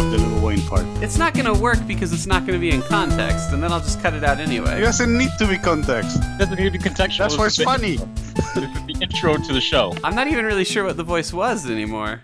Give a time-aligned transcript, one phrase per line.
[0.00, 0.84] drop the Lil Wayne part.
[1.02, 4.02] It's not gonna work because it's not gonna be in context, and then I'll just
[4.02, 4.78] cut it out It anyway.
[4.80, 6.18] doesn't need to be context.
[6.38, 7.18] doesn't need to be contextual.
[7.18, 7.96] That's why it's funny.
[8.54, 9.94] The intro to the show.
[10.04, 12.20] I'm not even really sure what the voice was anymore.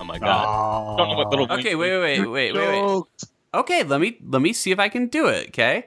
[0.00, 0.98] Oh my god.
[0.98, 3.04] Don't know what little Okay, wait, wait, wait, wait, wait, wait.
[3.54, 5.48] Okay, let me let me see if I can do it.
[5.48, 5.86] Okay.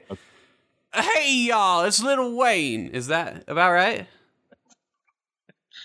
[0.92, 2.88] Hey y'all, it's Little Wayne.
[2.88, 4.06] Is that about right?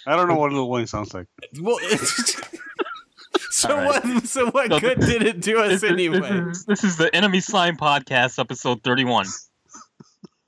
[0.08, 1.28] I don't know what Little Wayne sounds like.
[1.62, 1.80] Well,
[3.68, 4.04] so All right.
[4.06, 4.28] what?
[4.28, 6.20] So what No, good did it do us This anyway?
[6.20, 9.28] this, is, this is the Enemy Slime Podcast, episode 31.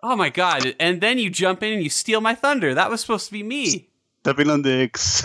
[0.03, 0.75] Oh my god!
[0.79, 2.73] And then you jump in and you steal my thunder.
[2.73, 3.89] That was supposed to be me.
[4.23, 5.23] Tapping on the X.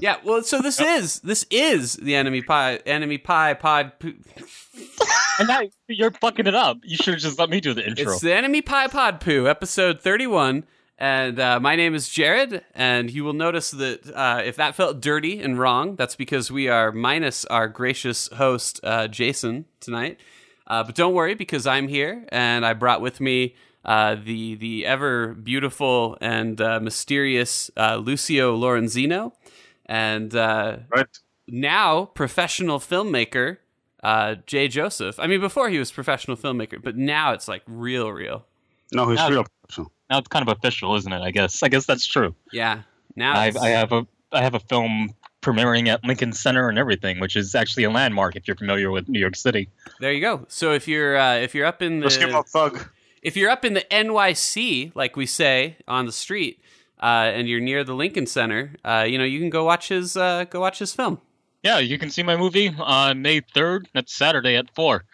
[0.00, 0.16] Yeah.
[0.24, 3.92] Well, so this is this is the enemy pie enemy pie pod.
[3.98, 4.14] poo-
[5.38, 6.78] And now you're fucking it up.
[6.82, 8.12] You should have just let me do the intro.
[8.12, 10.64] It's the enemy pie pod poo episode thirty one.
[11.02, 15.00] And uh, my name is Jared, and you will notice that uh, if that felt
[15.00, 20.20] dirty and wrong, that's because we are minus our gracious host uh, Jason tonight.
[20.66, 24.84] Uh, but don't worry, because I'm here, and I brought with me uh, the the
[24.84, 29.32] ever beautiful and uh, mysterious uh, Lucio Lorenzino,
[29.86, 31.06] and uh, right?
[31.48, 33.56] now professional filmmaker
[34.04, 35.18] uh, Jay Joseph.
[35.18, 38.44] I mean, before he was professional filmmaker, but now it's like real, real.
[38.92, 39.92] No, he's Now- real professional.
[40.10, 41.22] Now it's kind of official, isn't it?
[41.22, 41.62] I guess.
[41.62, 42.34] I guess that's true.
[42.52, 42.82] Yeah,
[43.16, 46.78] now I, it's- I have a I have a film premiering at Lincoln Center and
[46.78, 49.70] everything, which is actually a landmark if you're familiar with New York City.
[50.00, 50.44] there you go.
[50.48, 52.88] So if you're uh, if you're up in Let's give him a the thug.
[53.22, 56.60] if you're up in the NYC, like we say on the street,
[57.02, 60.16] uh, and you're near the Lincoln Center, uh, you know you can go watch his
[60.16, 61.20] uh, go watch his film.
[61.62, 63.84] Yeah, you can see my movie on May 3rd.
[63.92, 65.04] That's Saturday at 4.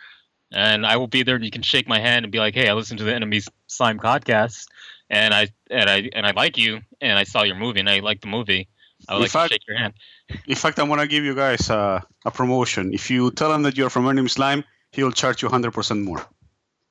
[0.53, 2.69] And I will be there and you can shake my hand and be like, "Hey,
[2.69, 4.67] I listened to the Enemy Slime podcast
[5.11, 7.99] and I and I and I like you and I saw your movie and I
[8.01, 8.69] like the movie.
[9.09, 9.95] I would In like fact- to shake your hand."
[10.47, 12.93] In fact, I'm gonna give you guys uh, a promotion.
[12.95, 16.25] If you tell him that you're from Enemy Slime, he'll charge you 100% more.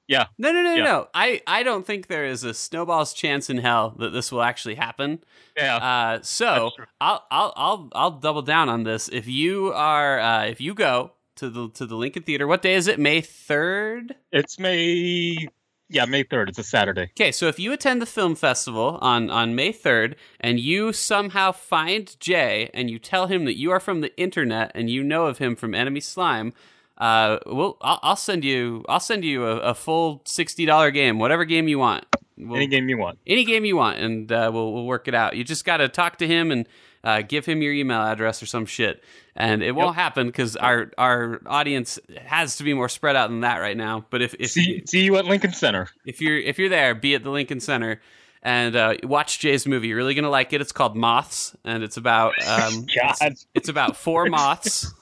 [0.07, 0.27] Yeah.
[0.37, 0.83] No, no, no, no, Yeah.
[0.83, 1.07] no.
[1.15, 4.75] I I don't think there is a snowball's chance in hell that this will actually
[4.75, 5.23] happen.
[5.57, 5.77] Yeah.
[5.77, 6.71] Uh, so
[7.01, 9.09] I'll I'll I'll I'll double down on this.
[9.09, 12.75] If you are uh, if you go to the to the Lincoln Theater, what day
[12.75, 12.99] is it?
[12.99, 14.15] May third.
[14.31, 15.47] it's May
[15.89, 16.49] Yeah, May 3rd.
[16.49, 17.03] It's a Saturday.
[17.17, 21.51] Okay, so if you attend the film festival on on May third, and you somehow
[21.51, 25.25] find Jay and you tell him that you are from the internet and you know
[25.27, 26.53] of him from Enemy Slime.
[26.97, 31.19] Uh, we'll I'll, I'll send you I'll send you a, a full sixty dollar game,
[31.19, 32.05] whatever game you want.
[32.37, 33.19] We'll- Any game you want.
[33.27, 35.35] any game you want, and uh, we'll we'll work it out.
[35.35, 36.67] You just got to talk to him and
[37.05, 39.03] uh, give him your email address or some shit,
[39.35, 43.41] and it won't happen because our our audience has to be more spread out than
[43.41, 44.05] that right now.
[44.09, 45.87] But if if See see you at Lincoln Center.
[46.05, 48.01] if you're if you're there, be at the Lincoln Center.
[48.41, 49.87] And uh, watch Jay's movie.
[49.87, 50.61] You're really gonna like it.
[50.61, 53.33] It's called Moths, and it's about um, God.
[53.55, 54.93] it's about four moths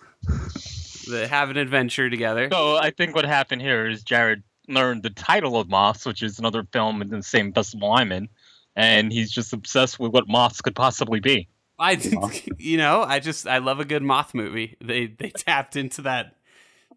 [1.10, 2.48] that have an adventure together.
[2.50, 6.40] So I think what happened here is Jared learned the title of Moths, which is
[6.40, 8.30] another film in the same festival I'm in,
[8.78, 11.50] and he's just obsessed with what Moths could possibly be.
[11.80, 11.94] I,
[12.58, 14.78] you know, I just I love a good moth movie.
[14.82, 16.36] They they tapped into that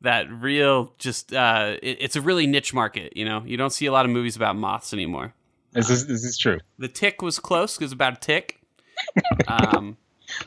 [0.03, 3.17] that real just uh, it, it's a really niche market.
[3.17, 5.35] You know, you don't see a lot of movies about moths anymore.
[5.73, 6.59] This is this is true.
[6.79, 8.61] The Tick was close because about a tick.
[9.47, 9.97] Um,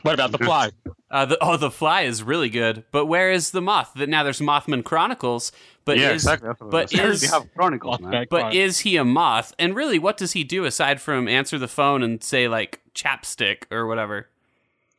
[0.02, 0.70] What about the fly?
[1.10, 3.92] uh, the, oh, the Fly is really good, but where is the moth?
[3.96, 5.52] That now there's Mothman Chronicles,
[5.94, 6.50] but yeah, is exactly.
[6.70, 8.26] But it is- They have Chronicles, man.
[8.30, 9.54] But Chron- is he a moth?
[9.58, 13.64] And really, what does he do aside from answer the phone and say like chapstick
[13.70, 14.28] or whatever?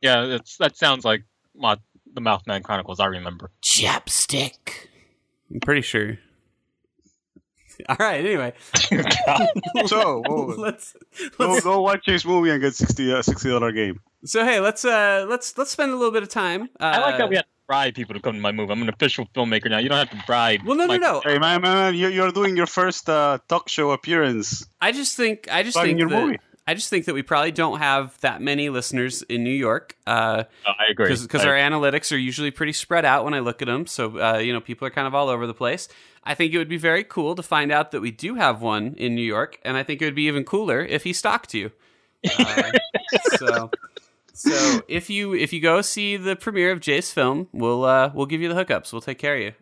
[0.00, 1.22] yeah, that's that sounds like
[1.56, 1.78] Moth,
[2.12, 2.98] the Mouthman Chronicles.
[3.00, 3.50] I remember.
[3.62, 4.88] chapstick.
[5.52, 6.18] I'm pretty sure.
[7.88, 8.24] All right.
[8.24, 8.52] Anyway,
[9.86, 10.94] so, whoa, let's
[11.38, 11.64] go, let's.
[11.64, 14.00] go watch his movie and get 60 uh, $60 game.
[14.24, 16.70] So hey, let's uh let's let's spend a little bit of time.
[16.78, 18.70] Uh, I like that we have to bribe people to come to my movie.
[18.70, 19.78] I'm an official filmmaker now.
[19.78, 20.60] You don't have to bribe.
[20.64, 21.20] Well, no, no, no.
[21.24, 24.64] Hey, man, man, man you, you're doing your first uh, talk show appearance.
[24.80, 26.38] I just think I just Plugging think your that, movie.
[26.66, 29.96] I just think that we probably don't have that many listeners in New York.
[30.06, 31.08] Uh, Oh, I agree.
[31.08, 33.86] because our analytics are usually pretty spread out when I look at them.
[33.86, 35.88] So uh, you know, people are kind of all over the place.
[36.24, 38.94] I think it would be very cool to find out that we do have one
[38.96, 41.72] in New York, and I think it would be even cooler if he stalked you.
[42.38, 42.70] Uh,
[43.36, 43.70] so,
[44.32, 48.26] so if you if you go see the premiere of Jay's film, we'll uh, we'll
[48.26, 48.92] give you the hookups.
[48.92, 49.52] We'll take care of you.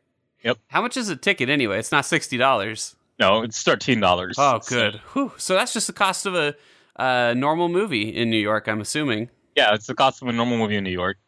[0.44, 0.58] Yep.
[0.68, 1.78] How much is a ticket anyway?
[1.78, 2.94] It's not sixty dollars.
[3.18, 4.36] no, it's thirteen dollars.
[4.38, 4.96] Oh, good.
[5.14, 5.32] Whew.
[5.38, 6.54] So that's just the cost of a
[6.96, 8.68] uh, normal movie in New York.
[8.68, 9.28] I'm assuming.
[9.56, 11.18] Yeah, it's the cost of a normal movie in New York.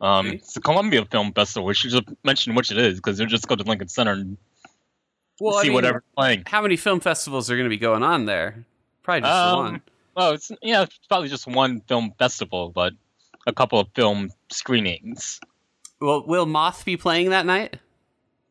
[0.00, 0.36] Um, Okay.
[0.36, 1.66] it's the Columbia Film Festival.
[1.66, 4.36] We should just mention which it is because they'll just go to Lincoln Center and
[5.40, 6.42] Well, I see mean, whatever's playing.
[6.46, 8.64] How many film festivals are going to be going on there?
[9.04, 9.82] Probably just Um, one.
[10.16, 12.92] Well, it's yeah, it's probably just one film festival, but
[13.46, 15.40] a couple of film screenings.
[16.00, 17.78] Well, will Moth be playing that night?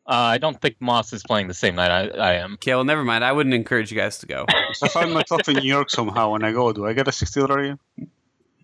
[0.06, 2.54] Uh, I don't think Moths is playing the same night I, I am.
[2.54, 3.24] Okay, well, never mind.
[3.24, 4.46] I wouldn't encourage you guys to go.
[4.48, 7.12] If I find myself in New York somehow when I go, do I get a
[7.12, 7.78] sixty dollar?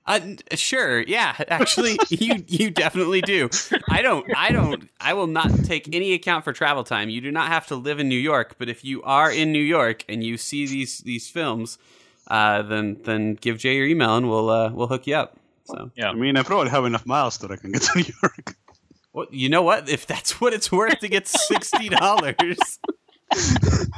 [0.04, 0.20] Uh,
[0.54, 1.36] sure, yeah.
[1.48, 3.48] Actually, you you definitely do.
[3.90, 4.26] I don't.
[4.34, 4.88] I don't.
[5.00, 7.08] I will not take any account for travel time.
[7.10, 9.62] You do not have to live in New York, but if you are in New
[9.62, 11.78] York and you see these these films,
[12.26, 15.36] uh, then then give Jay your email and we'll uh, we'll hook you up.
[15.66, 16.08] So, Yeah.
[16.08, 18.56] I mean, I probably have enough miles that I can get to New York.
[19.18, 19.88] Well, you know what?
[19.88, 22.58] If that's what it's worth to get sixty dollars.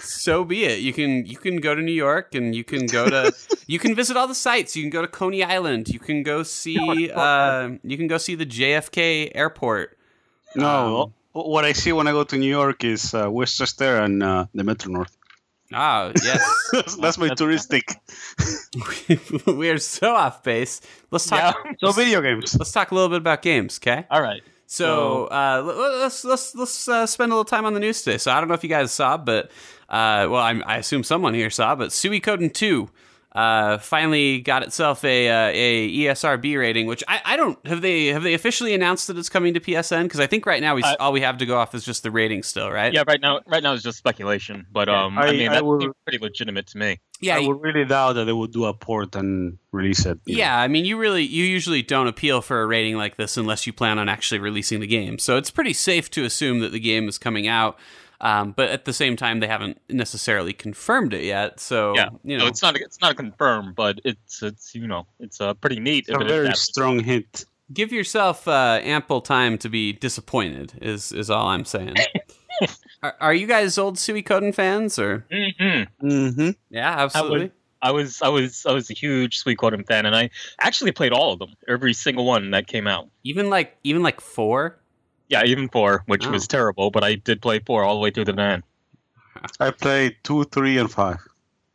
[0.00, 0.80] So be it.
[0.80, 3.34] You can you can go to New York and you can go to
[3.66, 4.76] you can visit all the sites.
[4.76, 5.88] You can go to Coney Island.
[5.88, 9.98] You can go see uh, you can go see the JFK airport.
[10.54, 14.46] No, what I see when I go to New York is uh, Westchester and uh,
[14.54, 15.17] the Metro North.
[15.72, 16.68] Ah, yes.
[16.72, 17.82] that's, that's my touristic.
[19.56, 20.80] we are so off base.
[21.10, 21.56] Let's talk.
[21.64, 21.72] Yeah.
[21.78, 22.56] So video games.
[22.58, 24.06] Let's talk a little bit about games, okay?
[24.10, 24.42] All right.
[24.66, 28.02] So uh, l- l- let's let's let's uh, spend a little time on the news
[28.02, 28.18] today.
[28.18, 29.46] So I don't know if you guys saw, but
[29.88, 32.90] uh, well, I'm, I assume someone here saw, but Suikoden two
[33.38, 38.06] uh, finally got itself a uh, a ESRB rating, which I, I don't have they
[38.06, 40.82] have they officially announced that it's coming to PSN because I think right now we
[40.82, 42.92] Uh, all we have to go off is just the rating still, right?
[42.92, 45.64] Yeah, right now, right now it's just speculation, but um, I, I- mean I that
[45.64, 46.98] would, seems pretty legitimate to me.
[47.20, 47.36] yeah.
[47.36, 50.18] I would really doubt that they would do a port and release it.
[50.26, 50.38] you know.
[50.40, 53.66] Yeah, I mean, you really, you usually don't appeal for a rating like this unless
[53.66, 55.18] you plan on actually releasing the game.
[55.18, 57.78] So it's pretty safe to assume that the game is coming out.
[58.20, 61.60] Um, but at the same time, they haven't necessarily confirmed it yet.
[61.60, 65.06] So Yeah, you No, know, it's not it's not confirmed, but it's it's you know
[65.20, 66.06] it's uh, pretty neat.
[66.08, 67.44] It's a very strong hint.
[67.72, 70.72] give yourself uh, ample time to be disappointed.
[70.82, 71.96] Is is all I'm saying.
[73.02, 75.24] are, are you guys old Suikoden fans or?
[75.30, 75.86] Mhm.
[76.02, 76.50] Mm-hmm.
[76.70, 77.52] Yeah, absolutely.
[77.80, 80.30] I was I was I was a huge Suikoden fan, and I
[80.60, 83.08] actually played all of them, every single one that came out.
[83.22, 84.80] Even like even like four.
[85.28, 86.30] Yeah, even four, which Oh.
[86.30, 88.62] was terrible, but I did play four all the way through the end.
[89.60, 91.18] I played two, three, and five.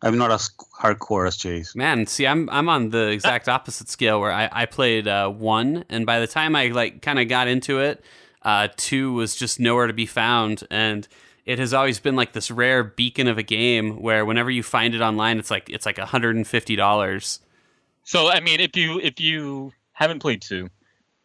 [0.02, 0.50] I'm not as
[0.82, 1.76] hardcore as Jay's.
[1.76, 5.86] Man, see, I'm I'm on the exact opposite scale where I I played uh, one,
[5.90, 8.04] and by the time I like kind of got into it,
[8.42, 11.08] uh, two was just nowhere to be found, and
[11.46, 14.94] it has always been like this rare beacon of a game where whenever you find
[14.94, 17.40] it online, it's like it's like 150 dollars.
[18.04, 20.68] So I mean, if you if you haven't played two,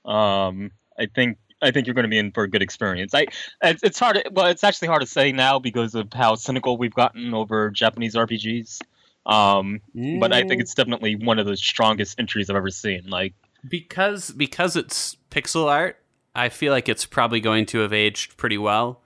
[0.04, 3.14] um, I think I think you're going to be in for a good experience.
[3.14, 3.26] I
[3.62, 4.16] it's, it's hard.
[4.16, 7.70] To, well, it's actually hard to say now because of how cynical we've gotten over
[7.70, 8.81] Japanese RPGs.
[9.26, 9.81] Um,
[10.20, 13.08] but I think it's definitely one of the strongest entries I've ever seen.
[13.08, 13.34] Like,
[13.69, 15.96] because because it's pixel art.
[16.34, 19.02] I feel like it's probably going to have aged pretty well.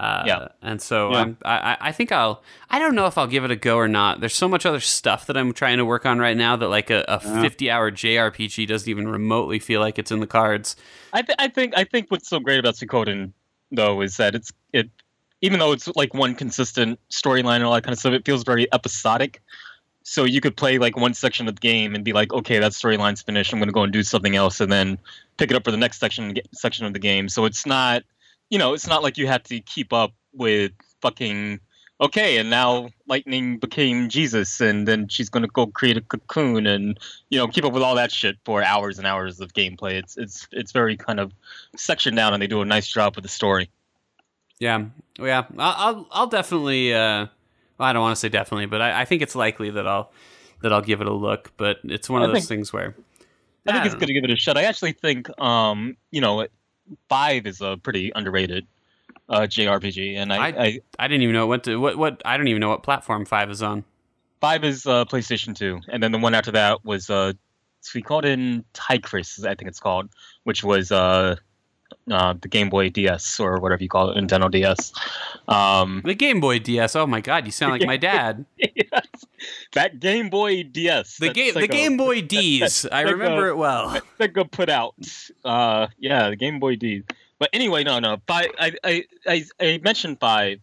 [0.00, 0.48] Uh, Yeah.
[0.62, 1.18] and so Yeah.
[1.18, 2.42] I'm, I, I- I think I'll.
[2.70, 4.20] I don't know if I'll give it a go or not.
[4.20, 6.88] There's so much other stuff that I'm trying to work on right now that like
[6.90, 7.42] a, a Yeah.
[7.42, 10.74] 50 hour JRPG doesn't even remotely feel like it's in the cards.
[11.12, 13.32] I, th- I think I think what's so great about Suikoden
[13.70, 14.88] though is that it's it
[15.42, 18.42] even though it's like one consistent storyline and all that kind of stuff, it feels
[18.44, 19.42] very episodic.
[20.02, 22.72] So you could play like one section of the game and be like, okay, that
[22.72, 23.52] storyline's finished.
[23.52, 24.98] I'm going to go and do something else, and then
[25.36, 27.28] pick it up for the next section section of the game.
[27.28, 28.02] So it's not,
[28.50, 31.60] you know, it's not like you have to keep up with fucking.
[32.02, 36.66] Okay, and now Lightning became Jesus, and then she's going to go create a cocoon,
[36.66, 36.98] and
[37.28, 39.92] you know, keep up with all that shit for hours and hours of gameplay.
[39.92, 41.32] It's it's it's very kind of
[41.76, 43.68] sectioned down, and they do a nice job with the story.
[44.58, 44.86] Yeah,
[45.18, 45.44] yeah.
[45.58, 46.94] I'll I'll, definitely.
[46.94, 47.26] Uh,
[47.78, 50.10] well, I don't want to say definitely, but I, I think it's likely that I'll
[50.62, 51.52] that I'll give it a look.
[51.58, 52.94] But it's one of I those think- things where
[53.66, 54.56] I think it's good to give it a shot.
[54.56, 56.46] I actually think, um, you know,
[57.08, 58.66] five is a pretty underrated
[59.28, 62.22] uh, JRPG, and I, I- I, I didn't even know it went to what what
[62.24, 63.84] I don't even know what platform five is on.
[64.40, 67.32] five is uh, PlayStation Two, and then the one after that was uh,
[67.94, 70.10] we called in Tigris, I think it's called,
[70.44, 71.36] which was uh,
[72.10, 74.92] uh, the Game Boy DS or whatever you call it, Nintendo DS.
[75.48, 76.96] Um, The Game Boy DS.
[76.96, 78.44] Oh my God, you sound like my dad.
[78.58, 79.06] yes,
[79.72, 81.18] that Game Boy DS.
[81.18, 82.86] The game, the Game Boy D's.
[82.90, 83.90] I remember it well.
[83.90, 84.94] that Sega put out.
[85.44, 87.04] Uh, yeah, the Game Boy Ds.
[87.38, 88.18] But anyway, no, no.
[88.26, 88.48] Five.
[88.58, 90.60] I, I, I, I mentioned five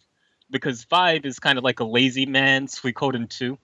[0.52, 3.58] because five is kind of like a lazy man Suikoden two.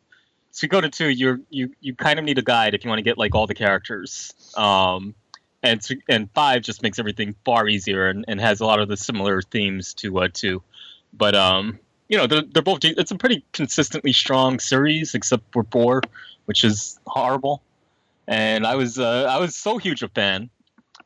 [0.52, 3.18] Suikoden two, you're you you kind of need a guide if you want to get
[3.18, 4.34] like all the characters.
[4.56, 5.16] Um,
[5.64, 8.98] and and five just makes everything far easier and, and has a lot of the
[8.98, 10.62] similar themes to uh two.
[11.14, 11.80] But um,
[12.10, 12.80] you know, they're, they're both.
[12.84, 16.02] It's a pretty consistently strong series, except for four,
[16.46, 17.64] which is horrible.
[18.28, 20.50] And I was uh, I was so huge a fan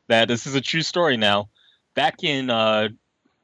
[0.07, 1.49] that this is a true story now.
[1.93, 2.89] Back in uh,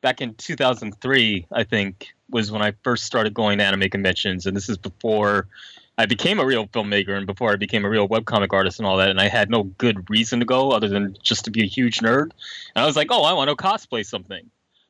[0.01, 4.57] back in 2003, I think was when I first started going to anime conventions, and
[4.57, 5.47] this is before
[5.97, 8.97] I became a real filmmaker and before I became a real webcomic artist and all
[8.97, 9.09] that.
[9.09, 11.99] And I had no good reason to go other than just to be a huge
[11.99, 12.31] nerd.
[12.75, 14.49] And I was like, oh, I want to cosplay something.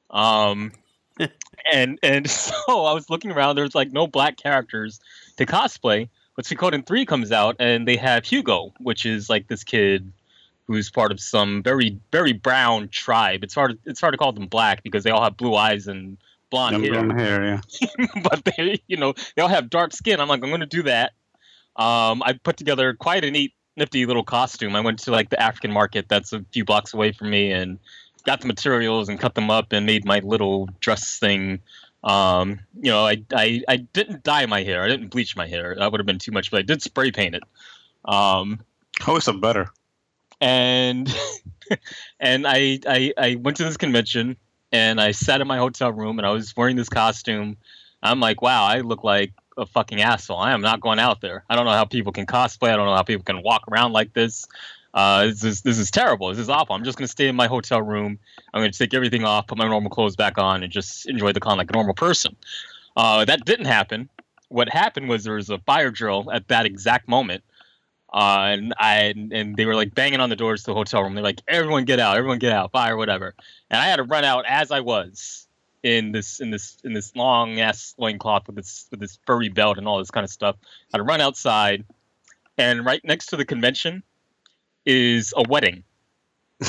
[0.10, 0.72] Um,
[1.74, 3.55] and and so I was looking around.
[3.55, 5.00] There's like no black characters
[5.38, 6.10] to cosplay.
[6.36, 10.12] But Suikoden 3 comes out, and they have Hugo, which is like this kid
[10.65, 13.43] who's part of some very very brown tribe.
[13.43, 16.17] It's hard it's hard to call them black because they all have blue eyes and
[16.53, 16.93] blonde hair.
[16.93, 18.05] blonde hair, yeah.
[18.24, 20.19] but they you know they all have dark skin.
[20.19, 21.13] I'm like I'm going to do that.
[21.75, 24.75] Um, I put together quite a neat nifty little costume.
[24.75, 27.79] I went to like the African market that's a few blocks away from me and
[28.25, 31.60] got the materials and cut them up and made my little dress thing.
[32.03, 34.83] Um, you know, I, I I didn't dye my hair.
[34.83, 35.75] I didn't bleach my hair.
[35.75, 37.43] That would have been too much, but I did spray paint it.
[38.05, 38.60] Um,
[39.00, 39.72] How is it better?
[40.43, 41.15] and
[42.19, 44.36] and I, I I went to this convention
[44.74, 47.56] and I sat in my hotel room and I was wearing this costume.
[48.01, 50.39] I'm like, wow, I look like a fucking asshole.
[50.39, 51.46] I am not going out there.
[51.48, 52.70] I don't know how people can cosplay.
[52.70, 54.48] I don't know how people can walk around like this.
[54.96, 56.30] Uh, this is this is terrible.
[56.30, 56.75] This is awful.
[56.75, 58.20] I'm just gonna stay in my hotel room.
[58.53, 61.39] I'm gonna take everything off, put my normal clothes back on, and just enjoy the
[61.39, 62.36] con like a normal person.
[62.98, 64.10] Uh, that didn't happen.
[64.50, 67.44] What happened was there was a fire drill at that exact moment,
[68.13, 71.15] uh, and I and they were like banging on the doors to the hotel room.
[71.15, 72.15] They're like, "Everyone get out!
[72.15, 72.72] Everyone get out!
[72.72, 73.34] Fire, whatever!"
[73.72, 75.48] And I had to run out as I was
[75.82, 79.79] in this in this in this long ass loincloth with this with this furry belt
[79.79, 80.55] and all this kind of stuff.
[80.62, 81.86] I had to run outside,
[82.58, 84.03] and right next to the convention
[84.86, 85.84] is a wedding.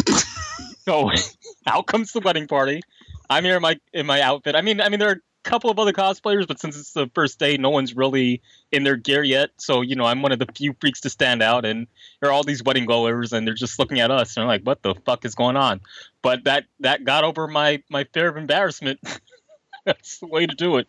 [0.87, 1.11] so
[1.67, 2.81] out comes the wedding party.
[3.29, 4.55] I'm here in my in my outfit.
[4.57, 7.39] I mean, I mean there are couple of other cosplayers, but since it's the first
[7.39, 9.51] day, no one's really in their gear yet.
[9.59, 11.87] So you know, I'm one of the few freaks to stand out, and
[12.21, 14.63] there are all these wedding goers, and they're just looking at us, and I'm like,
[14.63, 15.81] "What the fuck is going on?"
[16.23, 19.01] But that that got over my my fear of embarrassment.
[19.85, 20.89] That's the way to do it.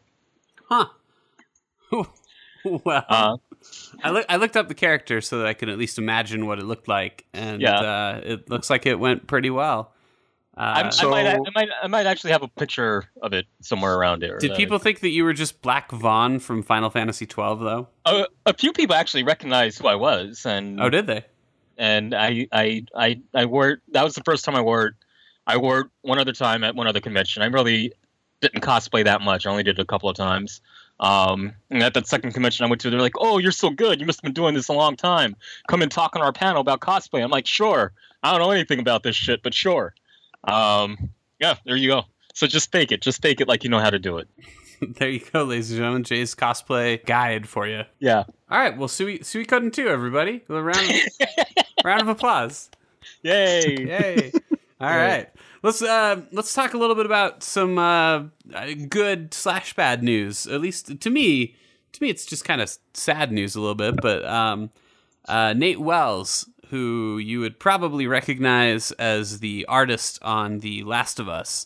[0.70, 0.88] Huh.
[2.64, 3.38] well, Uh,
[4.04, 6.60] I look I looked up the character so that I could at least imagine what
[6.60, 7.80] it looked like, and Yeah.
[7.80, 9.92] uh, it looks like it went pretty well.
[10.58, 13.46] I'm- Uh, So- I, might, I might I might actually have a picture of it
[13.62, 14.38] somewhere around here.
[14.38, 17.88] did people think that you were just Black Vaan from Final Fantasy twelve, though?
[18.06, 21.26] a, a few people actually recognized who I was, and Oh, did they?
[21.78, 23.80] and I I I I wore it.
[23.92, 24.94] That was the first time I wore it.
[25.48, 27.44] I wore it one other time at one other convention.
[27.44, 27.92] I really
[28.42, 29.46] didn't cosplay that much.
[29.46, 30.62] I only did it a couple of times.
[31.02, 34.00] Um, and at that second convention I went to, they're like, "Oh, you're so good.
[34.00, 35.36] You must have been doing this a long time.
[35.68, 37.92] Come and talk on our panel about cosplay." I'm like, "Sure.
[38.24, 39.94] I don't know anything about this shit, but sure."
[40.48, 41.10] Um,
[41.40, 42.04] yeah, there you go.
[42.34, 43.02] So just fake it.
[43.02, 44.28] Just fake it like you know how to do it.
[44.98, 46.04] there you go, ladies and gentlemen.
[46.04, 47.84] Jay's cosplay guide for you.
[48.00, 48.24] Yeah.
[48.50, 50.44] All right, well, Sui Suikoden two, everybody.
[50.50, 51.28] A round of,
[51.86, 52.70] round of applause.
[53.24, 53.78] Yay.
[53.80, 54.32] Yay!
[54.82, 55.30] All right.
[55.64, 58.26] Let's uh, let's talk a little bit about some uh,
[58.90, 60.46] good slash bad news.
[60.46, 61.56] At least to me,
[61.94, 63.96] to me, it's just kind of sad news a little bit.
[64.02, 64.70] But um,
[65.28, 71.30] uh, Nate Wells, who you would probably recognize as the artist on The Last of
[71.30, 71.66] Us,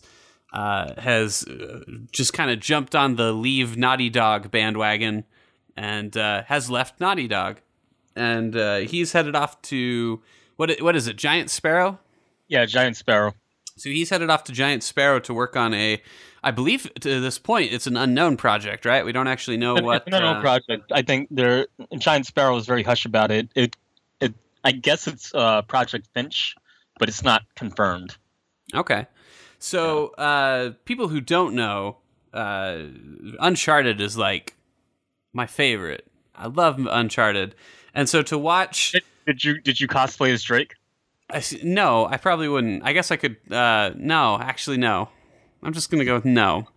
[0.52, 1.80] uh, has uh,
[2.12, 5.24] just kind of jumped on the Leave Naughty Dog bandwagon
[5.76, 7.60] and uh, has left Naughty Dog,
[8.14, 10.22] and uh, he's headed off to
[10.54, 11.16] what what is it?
[11.16, 11.98] Giant Sparrow.
[12.46, 13.34] Yeah, Giant Sparrow.
[13.76, 16.02] So he's headed off to Giant Sparrow to work on a,
[16.44, 19.04] I believe to this point it's an unknown project, right?
[19.04, 20.06] We don't actually know what.
[20.08, 20.92] no, no uh, project.
[20.92, 21.66] I think there.
[21.98, 23.32] Giant Sparrow is very hush about.
[23.32, 23.76] It, it.
[24.64, 26.54] I guess it's uh, Project Finch,
[26.98, 28.16] but it's not confirmed.
[28.74, 29.06] Okay,
[29.58, 31.98] so uh, people who don't know,
[32.32, 32.78] uh,
[33.40, 34.54] Uncharted is like
[35.32, 36.06] my favorite.
[36.34, 37.54] I love Uncharted,
[37.94, 38.92] and so to watch.
[38.92, 40.74] Did, did you did you cosplay as Drake?
[41.30, 42.84] I no, I probably wouldn't.
[42.84, 43.36] I guess I could.
[43.50, 45.08] Uh, no, actually, no.
[45.62, 46.68] I'm just gonna go with no.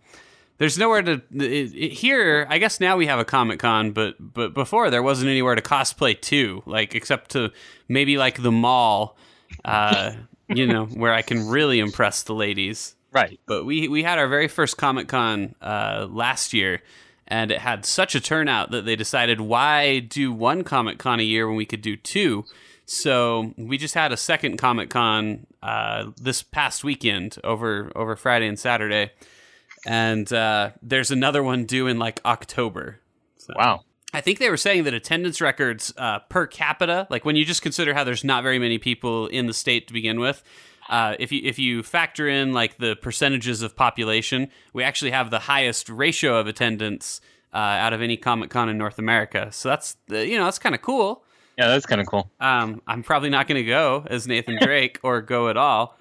[0.58, 2.46] There's nowhere to it, it, here.
[2.48, 5.62] I guess now we have a Comic Con, but but before there wasn't anywhere to
[5.62, 7.50] cosplay to, like except to
[7.88, 9.16] maybe like the mall,
[9.64, 10.12] uh,
[10.48, 12.94] you know, where I can really impress the ladies.
[13.12, 13.40] Right.
[13.46, 16.82] But we we had our very first Comic Con uh, last year,
[17.26, 21.24] and it had such a turnout that they decided why do one Comic Con a
[21.24, 22.44] year when we could do two.
[22.86, 28.46] So we just had a second Comic Con uh, this past weekend over over Friday
[28.46, 29.12] and Saturday,
[29.86, 33.00] and uh, there's another one due in like October.
[33.36, 33.80] So Wow.
[34.12, 37.62] I think they were saying that attendance records uh, per capita, like when you just
[37.62, 40.42] consider how there's not very many people in the state to begin with,
[40.88, 45.30] uh, if you if you factor in like the percentages of population, we actually have
[45.30, 47.20] the highest ratio of attendance
[47.52, 49.48] uh, out of any Comic Con in North America.
[49.50, 51.24] So that's uh, you know that's kind of cool.
[51.58, 52.30] Yeah, that's kind of cool.
[52.38, 55.96] Um, I'm probably not going to go as Nathan Drake or go at all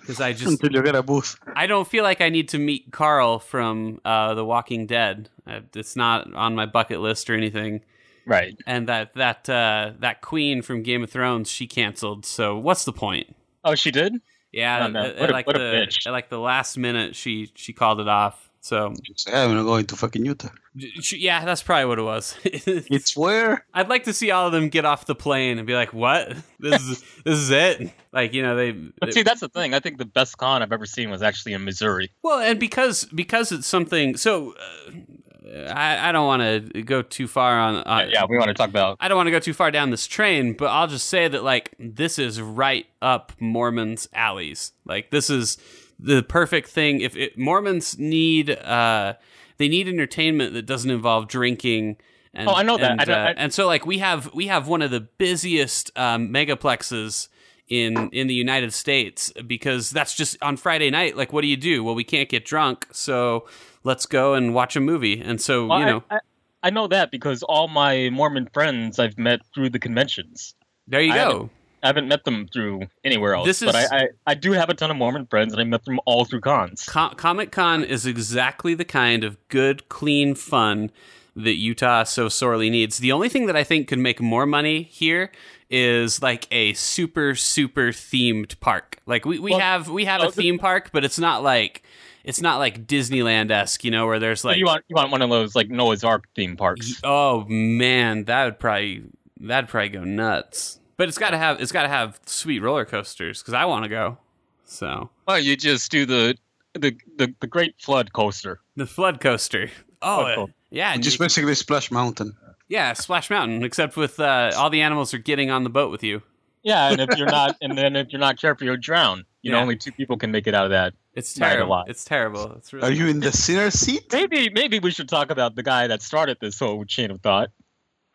[0.00, 1.36] because I just Until you get a booth.
[1.54, 5.28] I don't feel like I need to meet Carl from uh, The Walking Dead.
[5.46, 7.82] Uh, It's not on my bucket list or anything.
[8.26, 8.56] Right.
[8.66, 12.26] And that that uh, that queen from Game of Thrones she canceled.
[12.26, 13.34] So what's the point?
[13.64, 14.14] Oh, she did.
[14.52, 15.00] Yeah, Oh, no.
[15.00, 16.06] at- at What a- like what a the bitch.
[16.06, 18.49] at like the last minute, she she called it off.
[18.62, 20.50] So Say, I'm gonna go into fucking Utah.
[20.74, 22.36] yeah, that's probably what it was.
[22.44, 23.64] It's where?
[23.72, 26.36] I'd like to see all of them get off the plane and be like, "What?
[26.58, 28.72] This is this is it?" Like you know they.
[28.72, 29.72] But see, that's the thing.
[29.72, 32.10] I think the best con I've ever seen was actually in Missouri.
[32.22, 34.16] well, and because because it's something.
[34.18, 36.42] So uh, I I don't want
[36.74, 37.76] to go too far on.
[37.84, 38.98] on yeah, we want to talk about.
[39.00, 41.42] I don't want to go too far down this train, but I'll just say that
[41.42, 44.72] like this is right up Mormons' alleys.
[44.84, 45.56] Like this is
[46.02, 47.00] the perfect thing.
[47.00, 49.14] If it, Mormons need, uh,
[49.58, 51.96] they need entertainment that doesn't involve drinking.
[52.32, 52.90] And, Oh, I know that.
[52.92, 55.90] And, I don't- uh, and so like we have we have one of the busiest
[55.98, 57.28] um, megaplexes
[57.68, 61.16] in in the United States because that's just on Friday night.
[61.16, 61.82] Like, what do you do?
[61.84, 63.46] Well, we can't get drunk, so
[63.84, 65.20] let's go and watch a movie.
[65.20, 66.18] And so Well, you know, I, I,
[66.64, 70.54] I know that because all my Mormon friends I've met through the conventions.
[70.86, 71.50] there you I go.
[71.82, 73.46] I haven't met them through anywhere else.
[73.46, 75.84] This but I, I, I do have a ton of Mormon friends, and I met
[75.84, 76.84] them all through cons.
[76.84, 80.90] Com- Comic Con is exactly the kind of good, clean fun
[81.36, 82.98] that Utah so sorely needs.
[82.98, 85.30] The only thing that I think could make more money here
[85.70, 88.98] is like a super, super themed park.
[89.06, 91.84] Like we, we Well, have we have a theme park, but it's not like
[92.24, 95.22] it's not like Disneyland esque, you know, where there's like you want you want one
[95.22, 97.00] of those like Noah's Ark theme parks.
[97.04, 99.04] oh man, that would probably
[99.38, 100.79] that'd probably go nuts.
[101.00, 103.84] But it's got to have it's got to have sweet roller coasters because I want
[103.84, 104.18] to go.
[104.66, 106.36] So Well, you just do the
[106.74, 108.60] the the, the Great Flood coaster.
[108.76, 109.70] the flood coaster.
[110.02, 110.54] Oh Flood coaster.
[110.70, 112.36] yeah, and Just you- basically Splash Mountain.
[112.68, 116.02] Yeah, Splash Mountain, except with uh, all the animals are getting on the boat with
[116.04, 116.20] you.
[116.62, 119.24] Yeah, and if you're not, and then if you're not careful, you'll drown.
[119.40, 119.62] You know, Yeah.
[119.62, 120.92] only two people can make it out of that.
[121.14, 121.70] It's terrible.
[121.70, 121.88] lot.
[121.88, 122.52] It's terrible.
[122.58, 124.04] It's really Are you in the sinner seat?
[124.12, 127.48] Maybe maybe we should talk about the guy that started this whole chain of thought.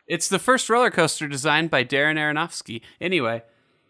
[0.06, 2.80] It's the first roller coaster designed by Darren Aronofsky.
[3.00, 3.42] Anyway,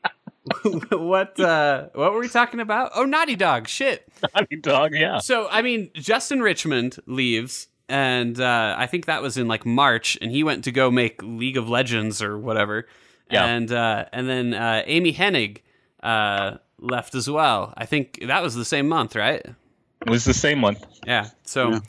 [0.91, 2.93] what uh, what were we talking about?
[2.95, 3.69] Oh, Naughty Dog.
[3.69, 4.07] Shit.
[4.35, 5.19] Naughty dog, yeah.
[5.19, 10.17] So I mean, Justin Richmond leaves, and uh, I think that was in like March,
[10.21, 12.87] and he went to go make League of Legends or whatever.
[13.31, 13.45] Yeah.
[13.45, 15.59] And uh, and then uh, Amy Hennig
[16.03, 17.75] uh, left as well.
[17.77, 19.45] I think that was the same month, right?
[19.45, 20.77] It was the same one.
[21.07, 21.31] Yeah.
[21.45, 21.81] So, Yeah.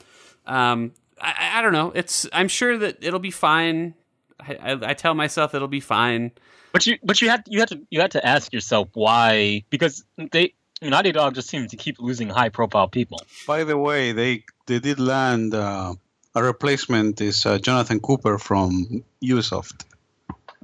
[0.46, 1.92] um, I- I, I don't know.
[1.94, 3.94] It's I'm sure that it'll be fine.
[4.40, 6.32] I, I, I tell myself it'll be fine.
[6.72, 10.04] But you but you had you had to you had to ask yourself why because
[10.32, 13.20] they Naughty Dog just seems to keep losing high profile people.
[13.46, 15.94] By the way, they they did land uh,
[16.34, 19.84] a replacement is uh, Jonathan Cooper from Ubisoft.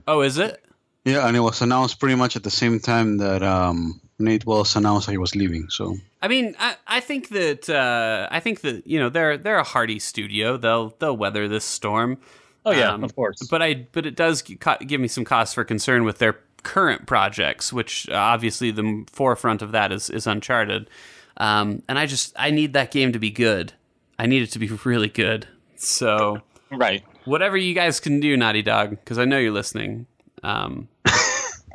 [0.07, 0.63] Oh, is it?
[1.05, 4.77] Yeah, and it was announced pretty much at the same time that um, Nate Wells
[4.77, 5.69] announced that he was leaving.
[5.69, 9.59] So I mean, I, I think that uh, I think that you know they're they're
[9.59, 10.57] a hardy studio.
[10.57, 12.19] They'll they'll weather this storm.
[12.65, 13.47] Oh yeah, Um, of course.
[13.51, 17.73] But I but it does give me some cause for concern with their current projects,
[17.73, 20.89] which uh, obviously the forefront of that is is Uncharted.
[21.37, 23.73] Um, and I just I need that game to be good.
[24.19, 25.47] I need it to be really good.
[25.77, 27.03] So right.
[27.25, 30.07] whatever you guys can do, Naughty Dog, because I know you're listening.
[30.43, 30.89] Um,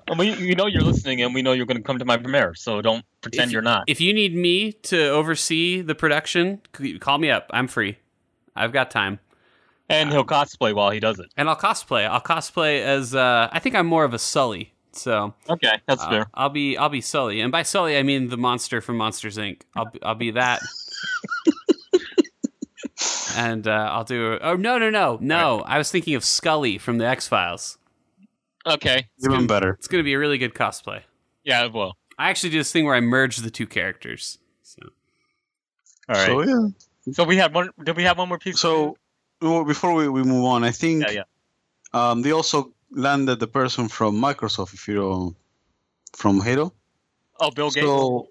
[0.07, 2.17] And we, you know you're listening, and we know you're going to come to my
[2.17, 3.83] premiere, so don't pretend If- you're not.
[3.85, 6.61] if you need me to oversee the production,
[6.99, 7.45] call me up.
[7.53, 7.99] I'm free.
[8.55, 9.19] I've got time.
[9.89, 11.27] And he'll cosplay while he does it.
[11.35, 12.07] And I'll cosplay.
[12.07, 14.73] I'll cosplay as uh, I think I'm more of a Sully.
[14.91, 16.27] So Okay, that's uh, fair.
[16.33, 19.61] I'll be I'll be Sully, and by Sully I mean the monster from Monsters Inc.
[19.75, 20.61] I'll be, I'll be that.
[23.35, 24.37] and uh, I'll do.
[24.41, 25.61] Oh no no no no!
[25.61, 27.77] I was thinking of Scully from the X Files.
[28.65, 29.07] Okay.
[29.17, 29.71] it's even better.
[29.71, 31.01] It's going to be a really good cosplay.
[31.43, 31.67] Yeah.
[31.67, 31.95] Well.
[32.17, 34.39] I actually do this thing where I merge the two characters.
[34.61, 34.81] So
[36.09, 36.27] All right.
[36.27, 36.73] So
[37.13, 37.69] So, we had one.
[37.81, 38.59] Did we have one more piece?
[38.59, 38.97] So
[39.41, 41.21] well, before we, we move on, I think yeah, yeah.
[41.93, 44.73] um, they also landed the person from Microsoft.
[44.73, 45.35] If you know,
[46.15, 46.73] from Halo.
[47.39, 47.85] Oh, Bill Gates.
[47.85, 48.27] So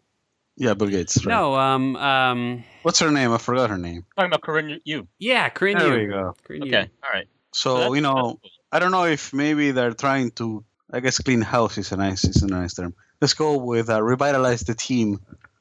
[0.56, 1.24] yeah, Bill Gates.
[1.24, 1.32] Right.
[1.32, 3.32] no, um, um, What's her name?
[3.32, 4.04] I forgot her name.
[4.16, 5.06] talking about Corinne Yu.
[5.18, 5.78] yeah, Corinne.
[5.78, 6.06] There Yu.
[6.08, 6.34] we go.
[6.44, 6.68] Corinne Yu.
[6.68, 6.90] Okay.
[7.04, 7.28] All right.
[7.52, 8.40] So that's- you know, cool.
[8.70, 10.64] I don't know if maybe they're trying to.
[10.90, 12.94] I guess clean house is a nice is a nice term.
[13.20, 15.20] Let's go with uh, revitalize the team,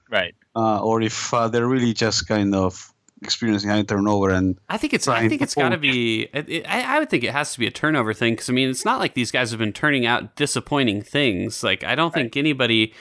[0.09, 0.33] Right.
[0.55, 4.93] uh, or if uh, they're really just kind of experiencing high turnover and I think
[4.93, 5.07] it's.
[5.07, 6.29] I think it's got to be.
[6.33, 8.53] It, it, I, I would think it has to be a turnover thing because I
[8.53, 11.63] mean, it's not like these guys have been turning out disappointing things.
[11.63, 12.93] Like I don't think anybody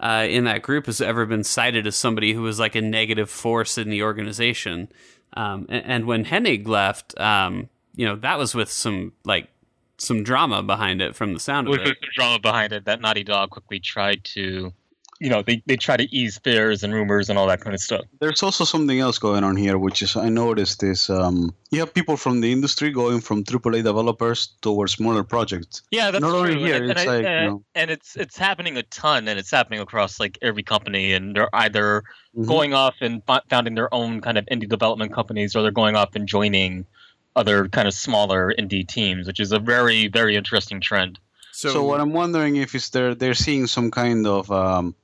[0.00, 3.30] uh, in that group has ever been cited as somebody who was like a negative
[3.30, 4.88] force in the organization.
[5.36, 9.48] Um, and, and when Hennig left, um, you know, that was with some like
[9.96, 11.80] some drama behind it from the sound of it.
[11.80, 11.96] With it.
[12.00, 14.72] the drama behind it, that Naughty Dog quickly tried to
[15.20, 17.80] you know they, they try to ease fears and rumors and all that kind of
[17.80, 18.02] stuff.
[18.20, 21.94] There's also something else going on here, which is I noticed is um, you have
[21.94, 25.82] people from the industry going from AAA developers towards smaller projects.
[25.90, 26.38] Yeah, that's Not true.
[26.40, 29.28] only here, and, it's and, I- like, you know- and it's it's happening a ton,
[29.28, 32.02] and it's happening across like every company, and they're either
[32.36, 32.46] Mhm.
[32.46, 35.94] going off and fo- founding their own kind of indie development companies, or they're going
[35.96, 36.84] off and joining
[37.36, 41.18] other kind of smaller indie teams, which is a very very interesting trend.
[41.52, 44.94] So, So, what I'm wondering if is they're they're seeing some kind of um,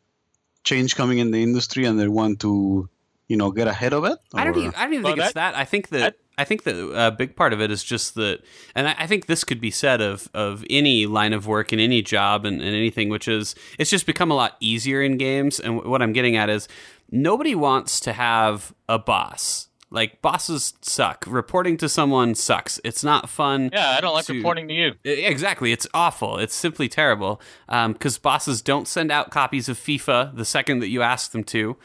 [0.65, 2.89] change coming in the industry and they want to
[3.29, 4.19] you know get ahead of it.
[4.35, 5.55] I don't even, I don't even Well, think it's that.
[5.57, 8.41] I think that I think that a big part of it is just that,
[8.75, 11.81] and I, I think this could be said of of any line of work and
[11.81, 15.61] any job and, and anything, which is it's just become a lot easier in games.
[15.61, 16.67] And what I'm getting at is
[17.11, 19.69] nobody wants to have a boss.
[19.93, 21.25] Like bosses suck.
[21.27, 22.79] Reporting to someone sucks.
[22.85, 23.71] It's not fun.
[23.73, 24.93] Yeah, I don't like to- reporting to you.
[25.05, 25.73] Exactly.
[25.73, 26.39] It's awful.
[26.39, 30.89] It's simply terrible um, because bosses don't send out copies of FIFA the second that
[30.91, 31.77] you ask them to.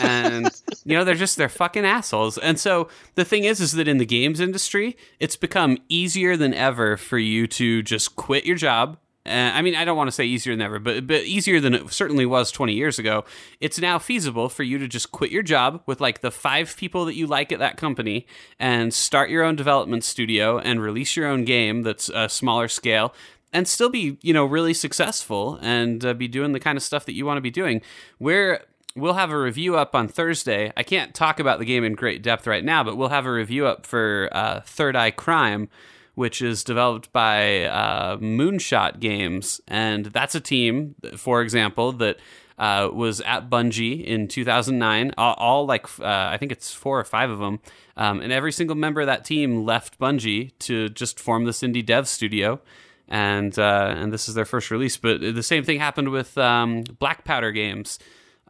[0.00, 0.50] And,
[0.84, 2.36] you know, they're just, they're fucking assholes.
[2.36, 6.52] And so the thing is, is that in the games industry, it's become easier than
[6.52, 8.98] ever for you to just quit your job.
[9.26, 11.74] Uh, I mean, I don't want to say easier than ever, but but easier than
[11.74, 13.24] it certainly was 20 years ago.
[13.60, 17.04] It's now feasible for you to just quit your job with like the five people
[17.06, 18.26] that you like at that company
[18.58, 23.14] and start your own development studio and release your own game that's a smaller scale
[23.52, 27.06] and still be, you know, really successful and uh, be doing the kind of stuff
[27.06, 27.80] that you want to be doing.
[28.18, 28.62] We're
[28.96, 30.72] We'll have a review up on Thursday.
[30.74, 33.30] I can't talk about the game in great depth right now, but we'll have a
[33.32, 35.68] review up for uh, Third Eye Crime,
[36.16, 42.16] which is developed by uh, Moonshot Games, and that's a team, for example, that
[42.58, 45.12] uh, was at Bungie in 2009.
[45.18, 47.60] All, all like uh, I think it's four or five of them,
[47.98, 51.84] um, and every single member of that team left Bungie to just form this indie
[51.84, 52.60] dev studio.
[53.08, 56.82] And uh, and this is their first release, but the same thing happened with um,
[56.98, 57.98] Black Powder Games.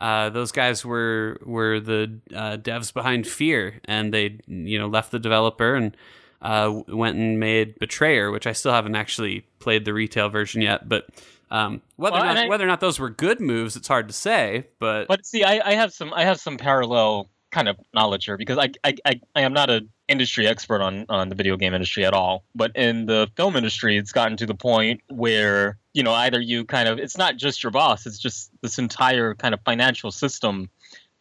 [0.00, 5.10] Uh, those guys were were the uh, devs behind Fear, and they you know left
[5.10, 5.96] the developer and
[6.42, 10.88] uh, went and made Betrayer, which I still haven't actually played the retail version yet.
[10.88, 11.06] But
[11.50, 14.08] um, whether Well, or not, I- whether or not those were good moves, it's hard
[14.08, 14.66] to say.
[14.78, 18.36] But, But see, I, I have some I have some parallel kind of knowledge here
[18.36, 21.72] because I I, I, I am not an industry expert on on the video game
[21.74, 22.44] industry at all.
[22.54, 26.64] But in the film industry, it's gotten to the point where you know either you
[26.64, 30.68] kind of it's not just your boss, it's just this entire kind of financial system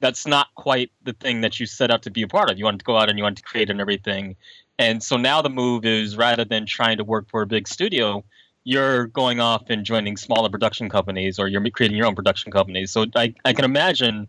[0.01, 2.57] that's not quite the thing that you set out to be a part of.
[2.57, 4.35] You want to go out and you want to create and everything.
[4.77, 8.23] And so now the move is rather than trying to work for a big studio,
[8.63, 12.91] you're going off and joining smaller production companies or you're creating your own production companies.
[12.91, 14.27] So I, I can imagine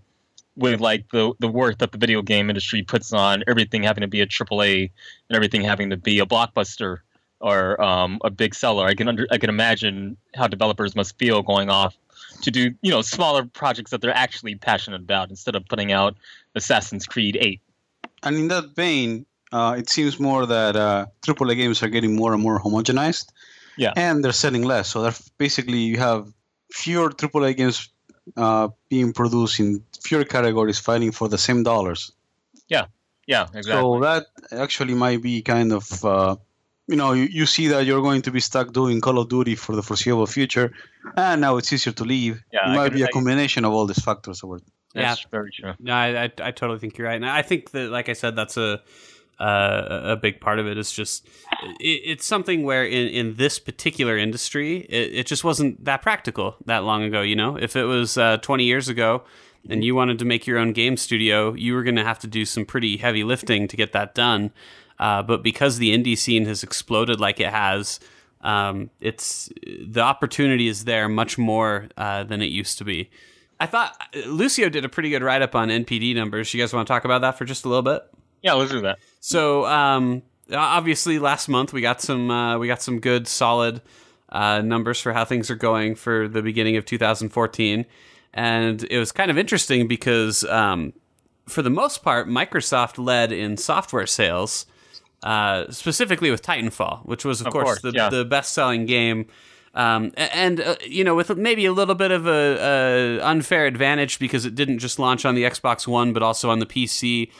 [0.56, 4.08] with like the the work that the video game industry puts on everything having to
[4.08, 4.90] be a AAA
[5.28, 6.98] and everything having to be a blockbuster
[7.40, 8.86] or um, a big seller.
[8.86, 11.96] I can under, I can imagine how developers must feel going off
[12.42, 16.16] to do you know smaller projects that they're actually passionate about instead of putting out
[16.54, 17.60] Assassin's Creed 8.
[18.22, 19.26] And in that vein,
[19.56, 23.26] uh, it seems more that uh, AAA games are getting more and more homogenized.
[23.84, 23.92] Yeah.
[24.06, 24.86] And they're selling less.
[24.92, 26.22] So they're basically you have
[26.82, 27.78] fewer AAA games
[28.36, 29.68] uh, being produced in
[30.06, 32.00] fewer categories, fighting for the same dollars.
[32.74, 32.86] Yeah,
[33.26, 33.72] Yeah, exactly.
[33.72, 34.22] So that
[34.64, 36.34] actually might be kind of, uh,
[36.92, 39.54] you know, you, you see that you're going to be stuck doing Call of Duty
[39.56, 40.68] for the foreseeable future,
[41.16, 42.34] and now it's easier to leave.
[42.52, 44.38] Yeah, it I might can- be a I- combination of all these factors.
[44.44, 44.58] Over.
[44.94, 45.74] That's very true.
[45.78, 48.32] No, I, I, I totally think you're right, and I think that, like I said,
[48.40, 48.80] that's a
[49.38, 50.78] uh, a big part of it.
[50.78, 51.26] Is just
[51.80, 56.56] it, it's something where in, in this particular industry, it, it just wasn't that practical
[56.64, 57.22] that long ago.
[57.22, 59.24] You know, if it was uh, 20 years ago,
[59.68, 62.26] and you wanted to make your own game studio, you were going to have to
[62.26, 64.52] do some pretty heavy lifting to get that done.
[64.98, 68.00] Uh, but because the indie scene has exploded like it has,
[68.40, 69.50] um, it's
[69.84, 73.10] the opportunity is there much more uh, than it used to be.
[73.58, 73.96] I thought
[74.26, 76.52] Lucio did a pretty good write up on NPD numbers.
[76.52, 78.02] You guys want to talk about that for just a little bit?
[78.42, 78.98] Yeah, let's do that.
[79.20, 80.22] So um,
[80.52, 83.82] obviously, last month we got some uh, we got some good solid
[84.28, 87.86] uh, numbers for how things are going for the beginning of 2014,
[88.34, 90.92] and it was kind of interesting because um,
[91.46, 94.66] for the most part, Microsoft led in software sales,
[95.22, 98.08] uh, specifically with Titanfall, which was of, Of course, course, the, yeah.
[98.08, 99.26] the best selling game.
[99.74, 104.18] Um, and uh, you know, with maybe a little bit of a, a unfair advantage
[104.18, 107.30] because it didn't just launch on the Xbox One, but also on the PC.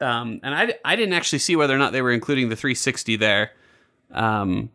[0.00, 3.16] Um, and I, I didn't actually see whether or not they were including the 360
[3.16, 3.52] there.
[4.12, 4.68] Um,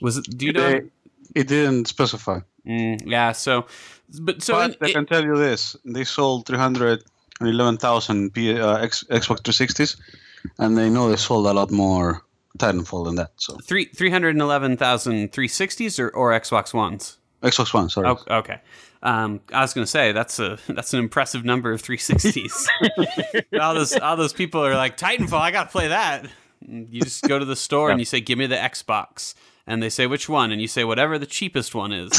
[0.00, 0.26] was it?
[0.36, 0.66] Do you know?
[0.68, 0.90] It,
[1.34, 2.40] it didn't specify.
[2.66, 3.32] Mm, yeah.
[3.32, 3.66] So,
[4.20, 8.76] but so but in- I it- can tell you this: they sold 311,000 P- uh,
[8.78, 9.96] X- Xbox 360s,
[10.58, 12.22] and they know they sold a lot more
[12.58, 13.30] Titanfall than that.
[13.36, 17.18] So three 311,000 360s or or Xbox Ones.
[17.42, 17.88] Xbox One.
[17.88, 18.08] Sorry.
[18.08, 18.60] Oh, okay.
[19.02, 22.66] Um, I was going to say that's a that's an impressive number of 360s.
[23.60, 25.40] all those all those people are like Titanfall.
[25.40, 26.26] I got to play that.
[26.66, 29.34] You just go to the store and you say, "Give me the Xbox,"
[29.66, 32.12] and they say, "Which one?" And you say, "Whatever the cheapest one is."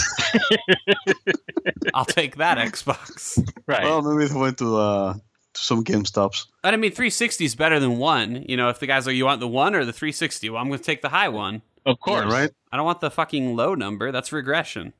[1.93, 3.39] I'll take that Xbox.
[3.67, 3.83] Right.
[3.83, 6.47] Well, maybe they went to uh, to some GameStops.
[6.63, 8.43] And I mean, 360 is better than one.
[8.49, 10.49] You know, if the guys are, you want the one or the 360?
[10.49, 11.61] Well, I'm going to take the high one.
[11.85, 12.25] of course.
[12.25, 12.51] Yeah, right.
[12.71, 14.11] I don't want the fucking low number.
[14.11, 14.93] That's regression.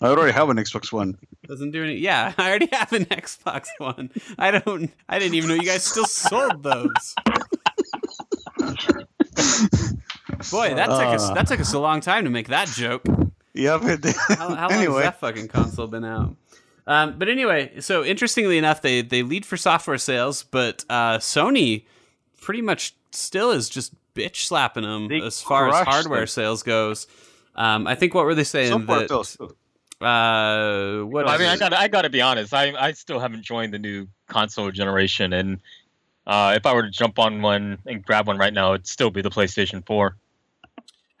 [0.00, 1.18] I already have an Xbox One.
[1.46, 1.96] Doesn't do any.
[1.96, 4.10] Yeah, I already have an Xbox One.
[4.38, 4.90] I don't.
[5.08, 7.14] I didn't even know you guys still sold those.
[10.50, 11.30] Boy, that took us.
[11.30, 13.02] That took us a long time to make that joke.
[13.54, 16.36] Yeah, but How, how long has that fucking console been out?
[16.86, 21.84] Um, but anyway, so interestingly enough, they they lead for software sales, but uh, Sony
[22.40, 26.26] pretty much still is just bitch slapping them They as far as hardware them.
[26.28, 27.06] sales goes.
[27.56, 29.08] Um, I think what were they saying software that?
[29.08, 29.56] sales too.
[30.00, 31.58] Uh, what I is mean, I it?
[31.58, 32.54] got I got to be honest.
[32.54, 35.60] I I still haven't joined the new console generation, and
[36.26, 39.10] uh, if I were to jump on one and grab one right now, it'd still
[39.10, 40.14] be the PlayStation 4.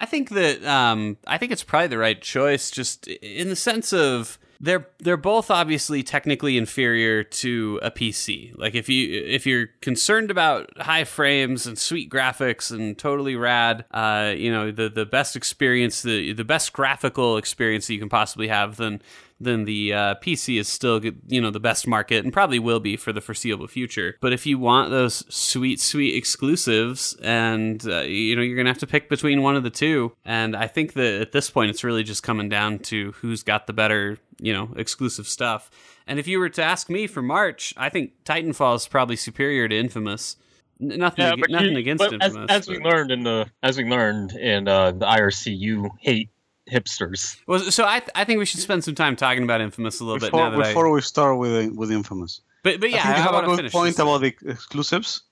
[0.00, 3.92] I think that um, I think it's probably the right choice, just in the sense
[3.92, 8.56] of they're they're both obviously technically inferior to a PC.
[8.58, 13.84] Like if you if you're concerned about high frames and sweet graphics and totally rad,
[13.92, 18.08] uh, you know the the best experience, the the best graphical experience that you can
[18.08, 19.00] possibly have, then
[19.40, 22.96] then the uh, PC is still you know the best market and probably will be
[22.96, 24.16] for the foreseeable future.
[24.20, 28.78] But if you want those sweet sweet exclusives, and uh, you know you're gonna have
[28.78, 31.84] to pick between one of the two, and I think that at this point it's
[31.84, 35.70] really just coming down to who's got the better you know exclusive stuff.
[36.06, 39.68] And if you were to ask me for March, I think Titanfall is probably superior
[39.68, 40.36] to Infamous.
[40.80, 42.50] N- nothing, ag- but nothing you- against but as, Infamous.
[42.50, 46.30] as we learned in the as we learned in uh, the IRC, you hate
[46.70, 47.36] hipsters.
[47.46, 50.04] Well, so I, th- I think we should spend some time talking about Infamous a
[50.04, 50.68] little bit Before, now that I.
[50.68, 53.72] before we start with with Infamous, But but yeah, I think you have a good
[53.72, 54.02] point this.
[54.02, 55.22] about the exclusives.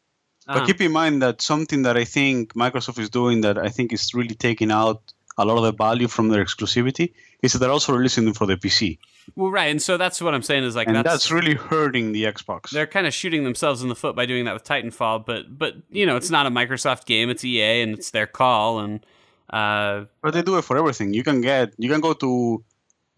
[0.48, 0.60] Uh-huh.
[0.60, 3.92] But keep in mind that something that I think Microsoft is doing that I think
[3.92, 5.02] is really taking out
[5.38, 8.46] a lot of the value from their exclusivity is that they're also releasing them for
[8.46, 8.98] the PC,
[9.34, 12.12] Well, right, and so that's what I'm saying is like and that's, that's, really hurting
[12.12, 12.70] the Xbox.
[12.70, 15.26] they're kind of shooting themselves in the foot by doing that with Titanfall.
[15.26, 18.78] But but you know, it's not a Microsoft game; it's EA, and it's their call.
[18.78, 19.04] And
[19.50, 21.14] uh, But they do it for everything.
[21.14, 22.64] You can get, you can go to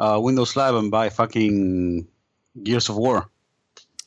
[0.00, 2.06] uh, Windows Live and buy fucking
[2.62, 3.28] Gears of War.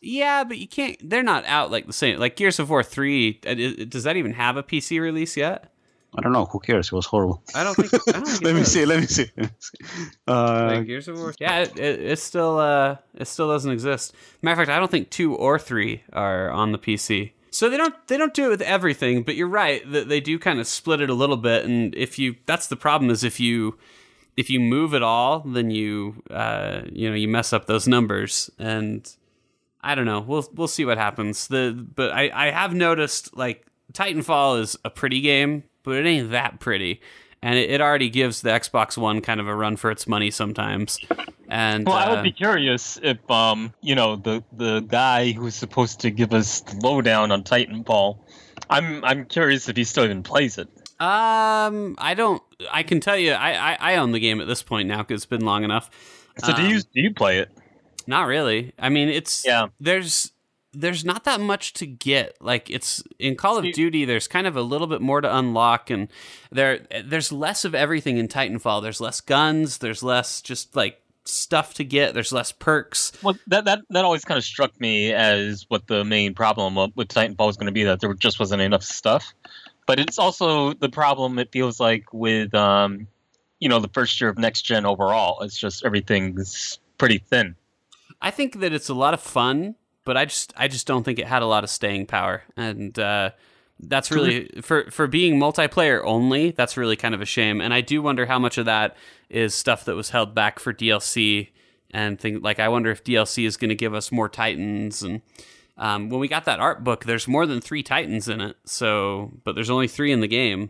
[0.02, 0.98] yeah, but you can't.
[1.08, 2.20] They're not out like the same.
[2.20, 3.40] Like Gears of War three.
[3.46, 3.54] uh,
[3.86, 5.68] Does that even have a PC release yet?
[6.18, 6.44] I don't know.
[6.46, 6.88] Who cares?
[6.88, 7.42] It was horrible.
[7.56, 7.94] I don't think.
[8.10, 8.84] I don't think let me see.
[8.86, 9.28] Let me see.
[9.38, 9.74] Let me see.
[10.28, 11.34] Uh, Like Gears of War.
[11.40, 14.14] Yeah, it, it, it still uh, it still doesn't exist.
[14.42, 17.32] Matter of fact, I don't think two or three are on the PC.
[17.54, 20.40] So they don't they don't do it with everything, but you're right that they do
[20.40, 21.66] kind of split it a little bit.
[21.66, 23.78] And if you that's the problem is if you
[24.38, 28.50] if you move it all, then you uh, you know you mess up those numbers.
[28.58, 29.10] And
[29.82, 30.22] I don't know.
[30.22, 31.48] We'll we'll see what happens.
[31.50, 36.32] The but I I have noticed like Titanfall is a pretty game, but it ain't
[36.32, 37.02] that pretty.
[37.44, 40.30] And it, it already gives the Xbox One kind of a run for its money
[40.32, 41.00] sometimes.
[41.50, 45.56] And Well, I uh, would be curious if um you know the the guy who's
[45.56, 48.18] supposed to give us the lowdown on Titanfall.
[48.70, 50.70] I'm I'm curious if he still even plays it.
[51.02, 52.42] um, I don't.
[52.72, 55.24] I can tell you, I I, I own the game at this point now because
[55.24, 55.90] it's been long enough.
[56.38, 57.50] So do Um, you do you play it?
[58.08, 58.72] Not really.
[58.80, 59.68] I mean, it's Yeah.
[59.80, 60.32] There's
[60.74, 62.38] there's not that much to get.
[62.40, 64.06] Like it's in Call of Duty.
[64.06, 66.08] There's kind of a little bit more to unlock, and
[66.52, 68.82] there there's less of everything in Titanfall.
[68.82, 69.80] There's less guns.
[69.80, 72.14] There's less just like stuff to get.
[72.14, 73.12] There's less perks.
[73.22, 77.10] Well, that that that always kind of struck me as what the main problem with
[77.10, 79.34] Titanfall was going to be that there just wasn't enough stuff.
[79.88, 81.38] But it's also the problem.
[81.40, 83.08] It feels like with um,
[83.62, 85.42] you know, the first year of next gen overall.
[85.42, 87.56] It's just everything's pretty thin.
[88.22, 91.20] I think that it's a lot of fun, but I just I just don't think
[91.20, 93.32] it had a lot of staying power, and uh,
[93.80, 96.52] that's really for for being multiplayer only.
[96.52, 98.96] That's really kind of a shame, and I do wonder how much of that
[99.30, 101.50] is stuff that was held back for DLC,
[101.92, 105.22] and think like I wonder if DLC is going to give us more Titans and.
[105.78, 108.56] Um, when we got that art book, there's more than three Titans in it.
[108.66, 110.70] So, but there's only three in the game.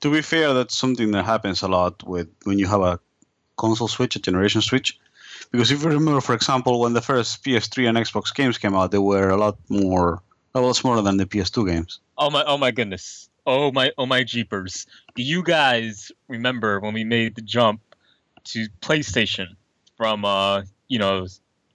[0.00, 3.00] to be fair, that's something that happens a lot with when you have a
[3.56, 4.98] console switch, a generation switch.
[5.50, 8.90] Because if you remember, for example, when the first PS3 and Xbox games came out,
[8.90, 10.22] they were a lot more,
[10.54, 12.00] a lot smaller than the PS2 games.
[12.18, 12.44] Oh my!
[12.44, 13.28] Oh my goodness!
[13.46, 13.92] Oh my!
[13.98, 14.86] Oh my jeepers!
[15.14, 17.80] Do you guys remember when we made the jump
[18.44, 19.48] to PlayStation
[19.96, 21.26] from uh you know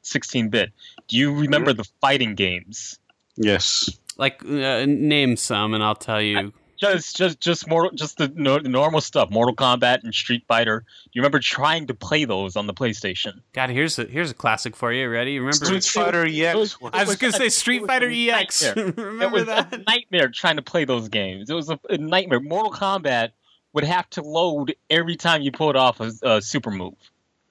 [0.04, 0.72] 16-bit?
[1.08, 3.00] Do you remember the fighting games?
[3.36, 3.90] Yes.
[4.18, 6.54] Like, uh, name some, and I'll tell you.
[6.82, 9.30] Just just just more just the, no, the normal stuff.
[9.30, 10.80] Mortal Kombat and Street Fighter.
[10.80, 13.42] Do you remember trying to play those on the PlayStation?
[13.54, 15.08] God, here's a here's a classic for you.
[15.10, 15.40] Ready?
[15.40, 15.66] Remember?
[15.66, 16.56] Street Fighter EX.
[16.56, 18.64] was- was- I was was gonna a- say Street Fighter EX.
[18.66, 18.88] nightmare.
[18.88, 19.74] It remember was that?
[19.74, 21.50] a nightmare trying to play those games.
[21.50, 22.40] It was a, a nightmare.
[22.40, 23.30] Mortal Kombat
[23.74, 26.96] would have to load every time you pulled off a, a super move.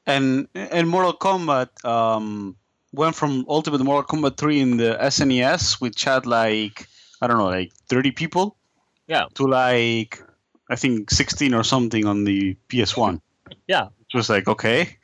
[0.06, 2.56] and and Mortal Kombat um,
[2.92, 6.88] went from Ultimate Mortal Kombat 3 in the SNES, which had like
[7.22, 8.56] I don't know, like 30 people.
[9.10, 9.26] Yeah.
[9.34, 10.22] To like
[10.70, 13.20] I think 16 or something on the PS1.
[13.66, 13.88] Yeah.
[14.12, 14.96] It was like okay,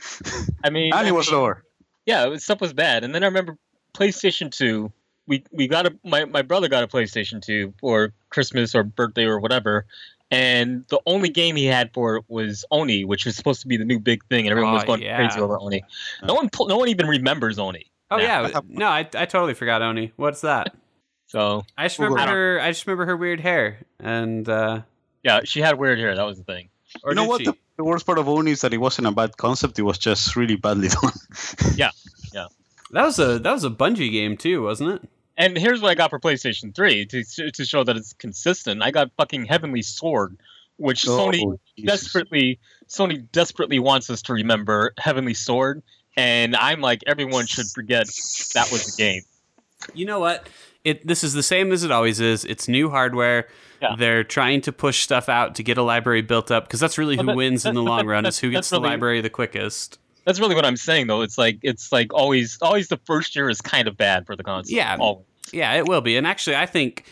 [0.65, 1.63] I mean, and it was lower.
[2.07, 3.05] yeah, it was, stuff was bad.
[3.05, 3.57] And then I remember
[3.95, 4.91] PlayStation Two.
[5.29, 9.25] We we got a my, my brother got a PlayStation Two for Christmas or birthday
[9.25, 9.87] or whatever,
[10.33, 13.77] and the only game he had for it was Oni, which was supposed to be
[13.77, 15.17] the new big thing, and everyone was Oh, going yeah.
[15.19, 15.83] crazy over Oni.
[16.25, 17.87] No one no one even remembers Oni.
[18.11, 18.49] Oh Yeah.
[18.49, 20.13] yeah, no, I, I totally forgot Oni.
[20.17, 20.75] What's that?
[21.29, 22.61] So I just remember her.
[22.61, 24.83] I just remember her weird hair, and uh,
[25.23, 26.15] yeah, she had weird hair.
[26.15, 26.69] That was the thing.
[27.03, 27.41] or you know what?
[27.41, 27.47] she?
[27.47, 29.79] The, the worst part of Oni is that it wasn't a bad concept.
[29.79, 31.13] It was just really badly done.
[31.75, 31.91] Yeah,
[32.33, 32.47] yeah.
[32.93, 35.09] That was a that was a Bungie game too, wasn't it?
[35.37, 38.83] And here's what I got for PlayStation 3 to to show that it's consistent.
[38.83, 40.39] I got fucking Heavenly Sword,
[40.77, 42.03] which Sony Oh, Jesus.
[42.03, 42.59] desperately
[42.89, 45.83] Sony desperately wants us to remember Heavenly Sword,
[46.17, 48.07] and I'm like everyone should forget
[48.55, 49.23] that was the game.
[49.93, 50.49] You know what?
[50.87, 52.45] It this is the same as it always is.
[52.45, 53.49] It's new hardware.
[53.83, 53.97] Yeah.
[53.99, 57.17] They're trying to push stuff out to get a library built up because that's really
[57.17, 59.31] who that- wins in the long that- run is who gets the really- library the
[59.31, 59.99] quickest.
[60.25, 61.23] That's really what I'm saying though.
[61.23, 64.43] It's like it's like always always the first year is kind of bad for the
[64.45, 64.75] console.
[64.77, 64.97] Yeah.
[64.99, 65.25] Always.
[65.53, 66.17] Yeah, it will be.
[66.17, 67.05] And actually, I think,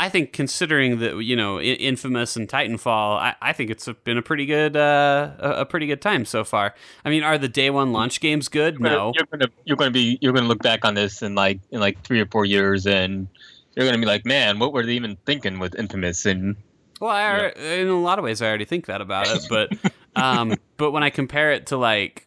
[0.00, 4.22] I think considering that you know, Infamous and Titanfall, I, I think it's been a
[4.22, 6.74] pretty good, uh, a, a pretty good time so far.
[7.04, 8.74] I mean, are the day one launch games good?
[8.78, 9.12] You're gonna- No.
[9.16, 12.02] You're gonna you're gonna be you're gonna look back on this in like in like
[12.04, 13.26] three or four years and
[13.74, 16.24] you're gonna be like, man, what were they even thinking with Infamous?
[16.26, 16.54] And
[17.00, 19.46] Well, I, alre- in a lot of ways, I already think that about it.
[19.48, 19.72] But,
[20.16, 22.26] um, but when I compare it to like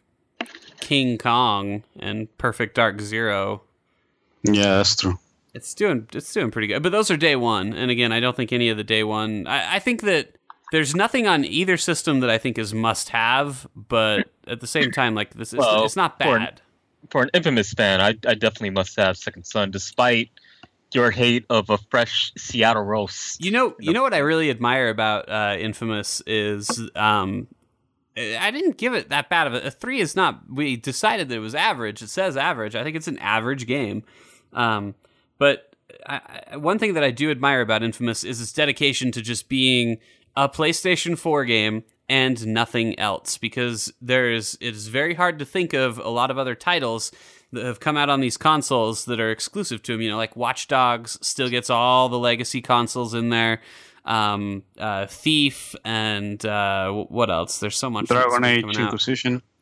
[0.80, 3.62] King Kong and Perfect Dark Zero,
[4.44, 5.18] Yeah, that's true.
[5.54, 6.82] It's doing it's doing pretty good.
[6.82, 9.46] But those are day one, and again, I don't think any of the day one.
[9.46, 10.36] I, I think that
[10.72, 14.90] there's nothing on either system that I think is must have, but at the same
[14.90, 16.62] time, like this, is, Well, it's not for- bad.
[17.10, 20.30] for an Infamous fan, I, I definitely must have Second Son, despite
[20.94, 23.44] your hate of a fresh Seattle roast.
[23.44, 27.46] You know, you know what I really admire about uh, Infamous is um,
[28.16, 30.00] I didn't give it that bad of a, a three.
[30.00, 30.40] Is not.
[30.50, 32.00] We decided that it was average.
[32.02, 32.74] It says average.
[32.74, 34.04] I think it's an average game.
[34.54, 34.94] Um,
[35.42, 35.74] but
[36.06, 36.20] I,
[36.52, 39.98] I, one thing that I do admire about Infamous is its dedication to just being
[40.36, 45.44] a PlayStation 4 game and nothing else because there is it is very hard to
[45.44, 47.10] think of a lot of other titles
[47.50, 50.00] that have come out on these consoles that are exclusive to them.
[50.00, 53.62] You know, like Watch Dogs still gets all the legacy consoles in there.
[54.04, 57.58] Um, uh, Thief and uh, what else?
[57.58, 58.06] There's so much.
[58.06, 58.92] Dragon Age coming out.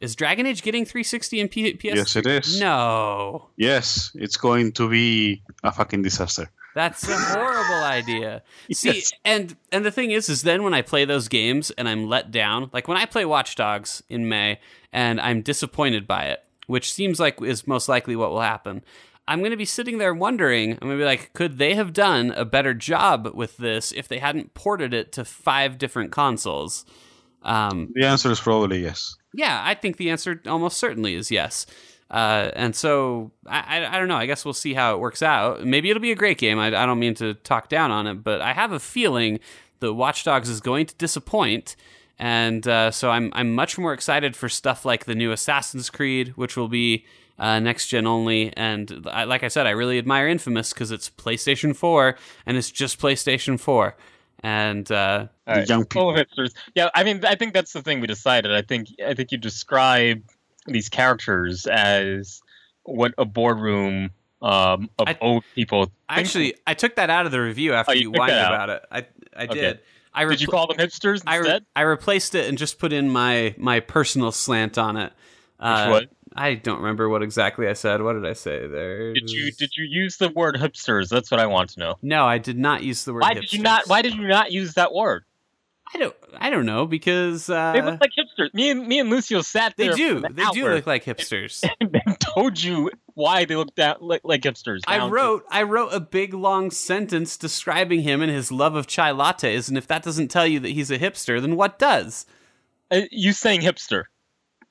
[0.01, 1.85] Is Dragon Age getting 360 and P- PS?
[1.85, 2.59] Yes, it is.
[2.61, 6.51] No, Yes, it's going to be a fucking disaster.
[6.75, 8.43] that's a horrible idea.
[8.73, 9.13] See, Yes.
[9.25, 12.31] and and the thing is, is then when I play those games and I'm let
[12.31, 14.59] down, like when I play Watch Dogs in May
[14.93, 18.83] and I'm disappointed by it, which seems like is most likely what will happen.
[19.29, 21.93] I'm going to be sitting there wondering, I'm going to be like, could they have
[21.93, 26.85] done a better job with this if they hadn't ported it to five different consoles?
[27.43, 29.17] Um, The answer is probably yes.
[29.35, 31.67] yeah, I think the answer almost certainly is yes.
[32.11, 34.17] Uh, and so I, I, I don't know.
[34.17, 35.65] I guess we'll see how it works out.
[35.65, 36.59] Maybe it'll be a great game.
[36.59, 39.39] I, I don't mean to talk down on it, but I have a feeling
[39.79, 41.77] that Watch Dogs is going to disappoint.
[42.19, 46.37] And uh, so I'm I'm much more excited for stuff like the new Assassin's Creed,
[46.37, 47.07] which will be
[47.39, 48.53] uh, next gen only.
[48.57, 52.71] And I, like I said, I really admire Infamous because it's PlayStation 4 and it's
[52.71, 53.97] just PlayStation 4.
[54.43, 55.69] And uh, All right.
[55.69, 56.55] young Full of hipsters.
[56.75, 58.53] Yeah, I mean, I think that's the thing we decided.
[58.53, 60.23] I think I think you describe
[60.67, 62.41] these characters as
[62.85, 65.85] what a boardroom um, of I- old people.
[65.85, 68.71] think- Actually, I took that out of the review after Oh, you you whined about
[68.71, 68.83] it.
[68.91, 69.55] I I Okay.
[69.61, 69.81] did.
[70.15, 71.67] I did you call them hipsters I, re- instead?
[71.77, 75.13] I replaced it and just put in my my personal slant on it.
[75.61, 76.11] Uh, what?
[76.35, 78.03] I don't remember what exactly I said.
[78.03, 79.13] What did I say there?
[79.13, 81.09] Did you did you use the word hipsters?
[81.09, 81.99] That's what I want to know.
[82.03, 83.23] No, I did not use the word.
[83.23, 83.89] Why did you not?
[83.89, 85.25] Why did you not use that word?
[85.93, 86.15] I don't.
[86.39, 88.55] I don't know because uh, They look like hipsters.
[88.55, 90.21] Me and me and Lucio sat they do.
[90.21, 91.69] They do look like hipsters.
[91.81, 94.81] and told you why they look that like, like hipsters.
[94.87, 95.45] I down to- wrote.
[95.51, 99.77] I wrote a big long sentence describing him and his love of chai lattes, and
[99.77, 102.25] if that doesn't tell you that he's a hipster, then what does?
[102.91, 104.05] Uh, you saying hipster.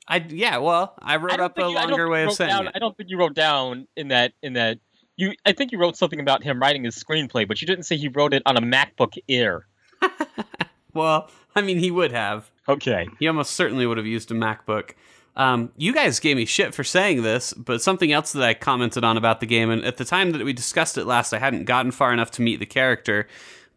[0.10, 0.58] I yeah.
[0.58, 2.74] Well, I I wrote don't up a you- longer way of saying down, it.
[2.76, 4.80] I don't think you wrote down in that in that
[5.16, 5.34] you.
[5.46, 8.08] I think you wrote something about him writing his screenplay, but you didn't say he
[8.10, 9.68] wrote it on a MacBook Air.
[10.94, 12.50] well, I mean, he would have.
[12.68, 13.08] Okay.
[13.20, 14.92] He almost certainly would have used a MacBook.
[15.36, 19.04] Um, you guys gave me shit for saying this, but something else that I commented
[19.04, 21.64] on about the game, and at the time that we discussed it last, I hadn't
[21.64, 23.28] gotten far enough to meet the character,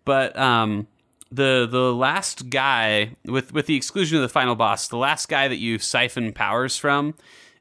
[0.05, 0.89] but um,
[1.33, 5.49] the the last guy, with with the exclusion of the final boss, the last guy
[5.49, 7.15] that you siphon powers from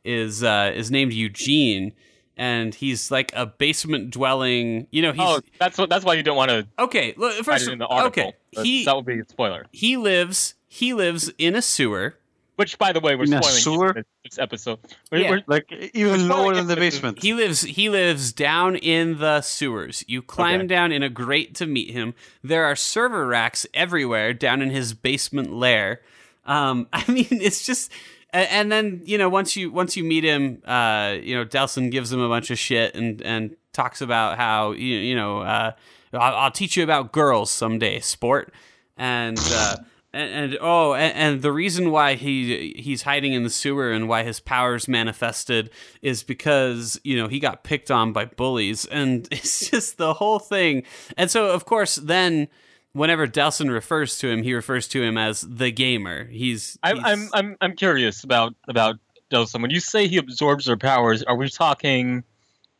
[0.04, 1.94] is uh, is named Eugene,
[2.38, 4.88] and he's like a basement dwelling.
[4.92, 5.90] You know, he's oh, that's what.
[5.90, 7.14] That's why you don't want to okay.
[7.18, 8.24] Look, first, in the article.
[8.30, 9.66] okay, That- he that would be a spoiler.
[9.72, 12.16] he lives he lives in a sewer.
[12.62, 13.94] Which, by the way, we're In spoiling sewer?
[13.94, 14.80] this, this episode.
[15.12, 15.30] We're, Yeah.
[15.32, 17.22] we're- Like even It's lower probably than the basement.
[17.22, 20.04] He lives he lives down in the sewers.
[20.08, 20.68] You climb Okay.
[20.68, 22.14] down in a grate to meet him.
[22.44, 26.02] There are server racks everywhere down in his basement lair.
[26.46, 27.92] Um, I mean, it's just
[28.34, 32.14] and then you know once you once you meet him, uh, you know Delsin gives
[32.14, 35.72] him a bunch of shit and and talks about how you you know uh,
[36.14, 38.54] I'll, I'll teach you about girls someday, sport,
[38.98, 39.40] and.
[39.52, 39.76] Uh,
[40.14, 44.08] and, and oh, and, and the reason why he he's hiding in the sewer and
[44.10, 45.70] why his powers manifested
[46.02, 50.40] is because you know he got picked on by bullies, and it's just the whole
[50.40, 50.84] thing.
[51.18, 52.48] And so, of course, then
[52.94, 56.26] whenever Delsin refers to him, he refers to him as the gamer.
[56.26, 58.98] He's, I'm, he's- I'm, I'm, I'm curious about about
[59.32, 59.62] Delsin.
[59.62, 62.24] When you say he absorbs their powers, are we talking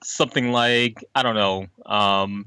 [0.04, 2.46] something like I don't know, um,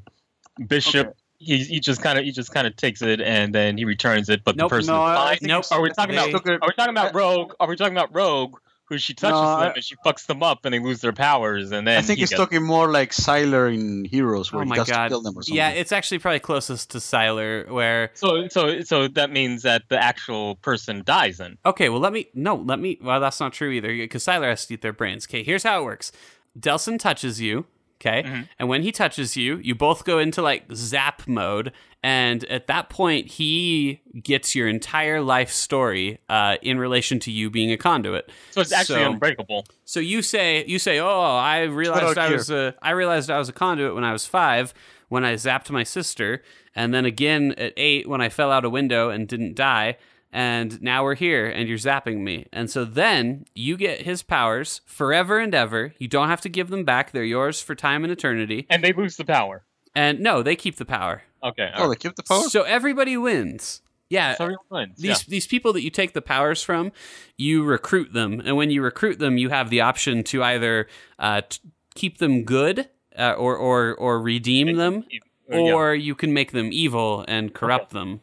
[0.66, 1.06] Bishop?
[1.08, 1.18] Okay.
[1.38, 4.28] He, he just kind of he just kind of takes it and then he returns
[4.28, 5.38] it, but Nope, the person no, is I- I fine.
[5.48, 5.64] Nope.
[5.72, 7.52] Are we talking They- about are we talking about uh, Rogue?
[7.60, 8.56] Are we talking about Rogue?
[8.88, 11.12] Who she touches No, I- them and she fucks them up and they lose their
[11.14, 14.60] powers and then I think he he's gets- talking more like Sylar in Heroes, where
[14.60, 15.56] oh he my has god, to kill them or something.
[15.56, 20.02] yeah, it's actually probably closest to Sylar, where So so so that means that the
[20.02, 21.56] actual person dies then.
[21.66, 22.28] Okay, well, let me.
[22.34, 22.98] No, let me.
[23.02, 25.26] Well, that's not true either, because Sylar has to eat their brains.
[25.26, 26.12] Okay, here's how it works
[26.58, 27.64] Delsin touches you,
[28.00, 28.22] okay?
[28.22, 28.48] Mhm.
[28.58, 31.72] And when he touches you, you both go into like zap mode.
[32.02, 37.48] And at that point, he gets your entire life story uh, in relation to you
[37.48, 38.30] being a conduit.
[38.50, 39.66] So it's actually So- unbreakable.
[39.86, 43.48] So you say you say, "Oh, I realized I was a I realized I was
[43.48, 44.74] a conduit when I was 5
[45.08, 46.42] when I zapped my sister,
[46.74, 49.96] and then again at 8 when I fell out a window and didn't die,
[50.34, 54.82] and now we're here and you're zapping me." And so then you get his powers
[54.84, 55.94] forever and ever.
[55.98, 57.12] You don't have to give them back.
[57.12, 58.66] They're yours for time and eternity.
[58.68, 59.64] And they lose the power.
[59.94, 61.22] And no, they keep the power.
[61.42, 61.70] Okay.
[61.76, 62.42] oh, they keep the power.
[62.48, 63.80] So everybody wins.
[64.10, 64.98] Yeah, So everyone wins.
[64.98, 66.92] these these people that you take the powers from,
[67.38, 71.40] you recruit them, and when you recruit them, you have the option to either uh,
[71.48, 71.60] t-
[71.94, 75.04] keep them good uh, or or or redeem them,
[75.48, 75.72] Yeah.
[75.72, 78.20] or you can make them evil and corrupt them.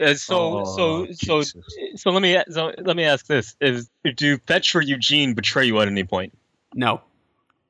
[0.00, 1.64] Uh, so Oh, so so Jesus.
[1.96, 5.80] so let me so let me ask this: Is do Fetch or Eugene betray you
[5.80, 6.36] at any point?
[6.74, 7.00] No,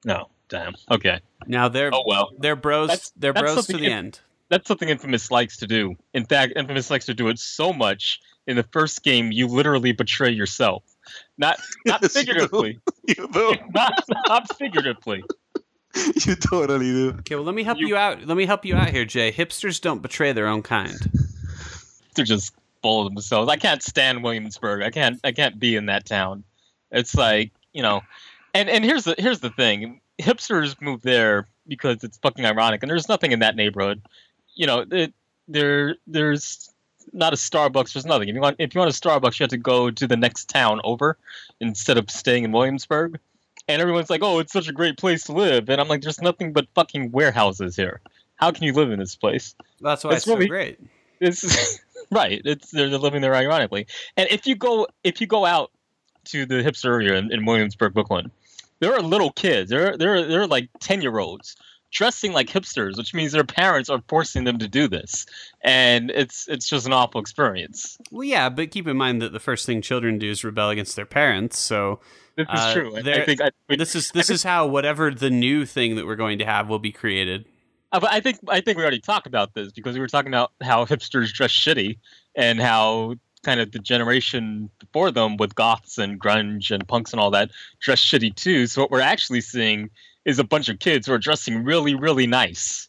[0.05, 0.29] No.
[0.49, 0.75] Damn.
[0.91, 1.19] Okay.
[1.49, 2.31] now they're Oh well.
[2.39, 2.89] they're bros.
[2.89, 4.21] That's- they're that's bros to the if- end.
[4.49, 5.97] That's something Infamous likes to do.
[6.15, 8.21] In fact, Infamous likes to do it so much.
[8.47, 10.85] In the first game, you literally betray yourself.
[11.37, 12.27] Not not Yes, you do.
[12.27, 12.79] figuratively.
[13.09, 13.55] you do.
[13.75, 15.25] not, not figuratively.
[16.25, 17.11] you totally do.
[17.21, 18.25] Okay, well let me help You- you, out.
[18.25, 19.33] Let me help you out here, Jay.
[19.33, 20.97] Hipsters don't betray their own kind.
[22.17, 23.51] They're just full of themselves.
[23.51, 24.83] I can't stand Williamsburg.
[24.83, 26.45] I can't I can't be in that town.
[26.91, 28.01] It's like, you know,
[28.55, 30.01] and and here's the here's the thing.
[30.19, 34.01] Hipsters move there because it's fucking ironic and there's nothing in that neighborhood.
[34.55, 35.13] You know, it,
[35.49, 36.71] there there's
[37.13, 38.29] not a Starbucks, there's nothing.
[38.29, 40.49] If you want if you want a Starbucks, you have to go to the next
[40.49, 41.19] town over
[41.61, 43.19] instead of staying in Williamsburg.
[43.69, 46.21] And everyone's like, "Oh, it's such a great place to live." And I'm like, "There's
[46.21, 48.01] nothing but fucking warehouses here.
[48.37, 50.81] How can you live in this place?" That's why It's it's, so really- great.
[51.21, 52.41] It's right.
[52.45, 53.87] It's they're, they're living there ironically.
[54.17, 55.71] And if you go if you go out
[56.27, 58.31] to the hipster area in, in Williamsburg, Brooklyn,
[58.81, 59.71] there are little kids.
[59.71, 61.57] There are they're like ten year olds
[61.93, 65.25] dressing like hipsters, which means their parents are forcing them to do this,
[65.63, 67.97] and it's it's just an awful experience.
[68.11, 70.97] Well, yeah, but keep in mind that the first thing children do is rebel against
[70.97, 71.59] their parents.
[71.59, 72.01] So
[72.37, 73.03] This is Uh, true.
[73.03, 76.17] There- I think I, this is this is how whatever the new thing that we're
[76.17, 77.47] going to have will be created.
[77.97, 80.29] Uh, but I think I think we already talked about this because we were talking
[80.29, 81.97] about how hipsters dress shitty
[82.35, 87.21] and how kind of the generation before them with goths and grunge and punks and
[87.21, 88.67] all that dress shitty too.
[88.67, 89.89] So what we're actually seeing
[90.27, 92.87] is a bunch of kids who are dressing really really nice.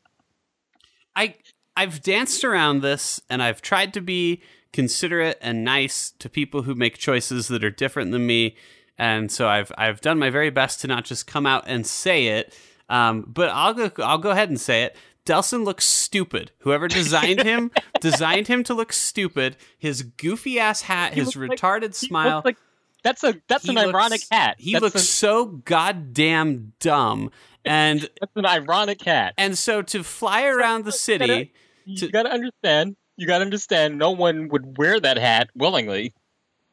[1.16, 1.36] I
[1.78, 4.42] I've danced around this and I've tried to be
[4.74, 8.58] considerate and nice to people who make choices that are different than me.
[8.98, 12.28] And so I've I've done my very best to not just come out and say
[12.28, 12.54] it.
[12.90, 14.96] Um, but I'll go I'll go ahead and say it.
[15.26, 16.52] Delsin looks stupid.
[16.60, 17.72] Whoever designed him
[18.02, 19.58] designed him to look stupid.
[19.78, 22.42] His goofy ass hat, He his looks like- retarded smile.
[22.46, 22.58] like
[23.04, 24.56] that's a that's He an looks- ironic hat.
[24.58, 27.32] He that's looks a- so goddamn dumb.
[27.66, 29.34] And that's an ironic hat.
[29.38, 31.52] and so to fly around the city
[31.86, 32.96] You to- gotta understand.
[33.18, 36.14] you got to understand, no one would wear that hat willingly.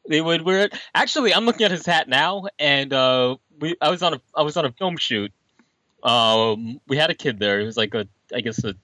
[0.07, 0.73] They would wear it.
[0.93, 4.43] Actually, I'm looking at his hat now, and uh, we I was on a I
[4.43, 5.31] was on a film shoot.
[6.03, 7.59] Um, we had a kid there.
[7.59, 8.75] He was like a I guess a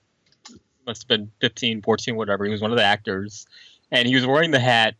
[0.85, 2.45] must have been 15, 14, whatever.
[2.45, 3.45] He was one of the actors,
[3.91, 4.95] and he was wearing the hat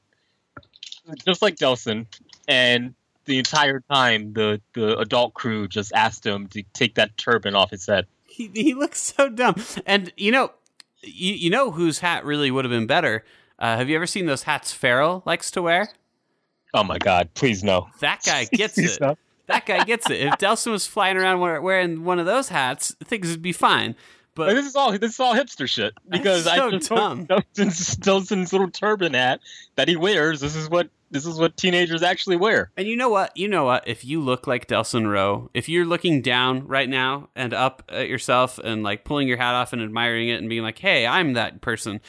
[1.26, 2.06] just like Delsin.
[2.48, 2.94] And
[3.26, 7.72] the entire time, the the adult crew just asked him to take that turban off
[7.72, 8.08] his head.
[8.26, 9.56] He, he looks so dumb.
[9.86, 10.52] And you know,
[11.02, 13.24] you, you know whose hat really would have been better.
[13.60, 15.90] Uh, have you ever seen those hats Pharrell likes to wear?
[16.74, 17.30] Oh my God!
[17.34, 17.90] Please no.
[18.00, 19.00] That guy gets it.
[19.02, 19.18] no.
[19.48, 20.22] That guy gets it.
[20.22, 23.96] If Delsin was flying around wearing one of those hats, things would be fine.
[24.34, 27.28] But this is all this is all hipster shit because so I just dumb.
[27.28, 29.42] Delsin's, Delsin's little turban hat
[29.76, 30.40] that he wears.
[30.40, 32.72] This is what this is what teenagers actually wear.
[32.78, 33.36] And you know what?
[33.36, 33.86] You know what?
[33.86, 38.08] If you look like Delsin Rowe, if you're looking down right now and up at
[38.08, 41.34] yourself and like pulling your hat off and admiring it and being like, "Hey, I'm
[41.34, 42.00] that person,"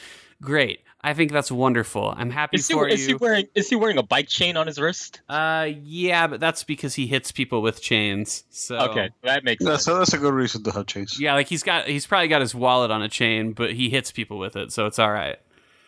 [0.41, 0.79] great.
[1.05, 2.13] I think that's wonderful.
[2.15, 3.17] I'm happy Is he, for is he you.
[3.17, 5.19] wearing is he wearing a bike chain on his wrist?
[5.27, 8.45] uh, yeah, but that's because he hits people with chains.
[8.51, 9.95] So Okay, that makes That's sense.
[9.95, 11.19] a, that's a good reason to have chains.
[11.19, 14.11] yeah, like he's got he's probably got his wallet on a chain, but he hits
[14.11, 15.37] people with it, so it's all right.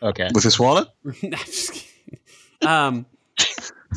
[0.03, 0.27] Okay.
[0.33, 0.89] With his wallet?
[1.23, 2.19] I'm just kidding.
[2.61, 3.05] Um,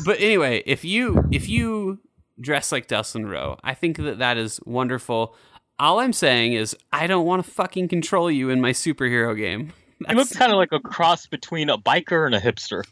[0.05, 1.99] but anyway, if you if you
[2.39, 5.35] dress like Dustin Rowe, I think that that is wonderful.
[5.77, 9.73] All I'm saying is I don't want to fucking control you in my superhero game.
[10.07, 12.83] He looks kind of like a cross between a biker and a hipster.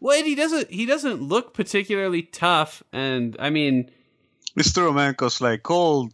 [0.00, 3.90] Well, he doesn't he doesn't look particularly tough, and I mean,
[4.56, 6.10] It's true, man, because like Cole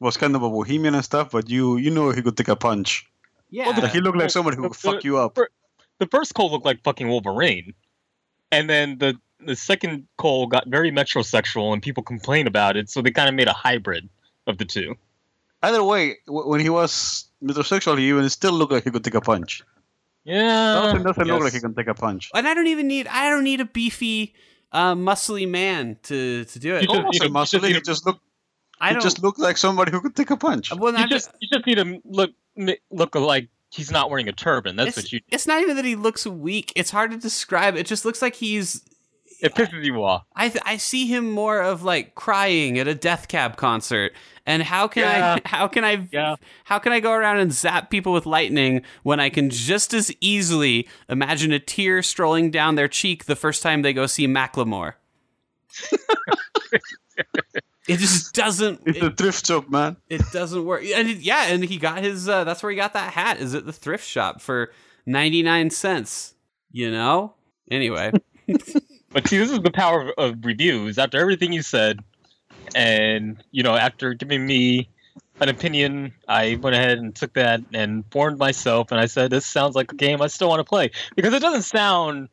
[0.00, 2.56] was kind of a bohemian and stuff, but you you know he could take a
[2.56, 3.06] punch.
[3.50, 5.38] yeah, Like, he looked like somebody who The- could fuck you up.
[5.98, 7.74] The first Cole looked like fucking Wolverine,
[8.50, 13.00] and then the the second Cole got very metrosexual, and people complained about it, so
[13.02, 14.08] they kind of made a hybrid
[14.48, 14.96] of the two.
[15.62, 19.14] Either way, w- when he was metrosexual, he even still looked like he could take
[19.14, 19.62] a punch.
[20.24, 22.30] Yeah, Dawson doesn't look like he can take a punch.
[22.34, 24.34] and I don't even need I don't need a beefy,
[24.72, 26.82] uh, muscly man to to do it.
[26.82, 28.20] You just- Almost you know, muscle, you he just- just looked
[28.80, 29.02] I don't.
[29.02, 30.72] just looked like somebody who could take a punch.
[30.74, 32.30] well, You just you just need to look
[32.90, 34.76] look like he's not wearing a turban.
[34.76, 35.20] That's what you.
[35.28, 36.72] it's not even that he looks weak.
[36.76, 37.76] It's hard to describe.
[37.76, 38.82] It just looks like he's.
[39.42, 40.24] It pisses you off.
[40.36, 44.12] I th- I see him more of like crying at a Death Cab concert.
[44.46, 45.38] And how can Yeah.
[45.44, 46.36] I how can I Yeah.
[46.64, 50.12] how can I go around and zap people with lightning when I can just as
[50.20, 54.94] easily imagine a tear strolling down their cheek the first time they go see Macklemore?
[57.88, 59.96] it just doesn't It's it, a thrift shop, man.
[60.08, 60.84] it doesn't work.
[60.84, 62.28] And it, yeah, and he got his.
[62.28, 63.38] Uh, that's where he got that hat.
[63.40, 64.72] Is at the thrift shop for
[65.06, 66.34] ninety nine cents.
[66.70, 67.34] You know.
[67.70, 68.12] Anyway,
[69.12, 70.98] But see, this is the power of, of reviews.
[70.98, 72.00] After everything you said,
[72.74, 74.88] and you know, after giving me
[75.40, 79.44] an opinion, I went ahead and took that and formed myself, and I said, "This
[79.46, 82.28] sounds like a game I still want to play because it doesn't sound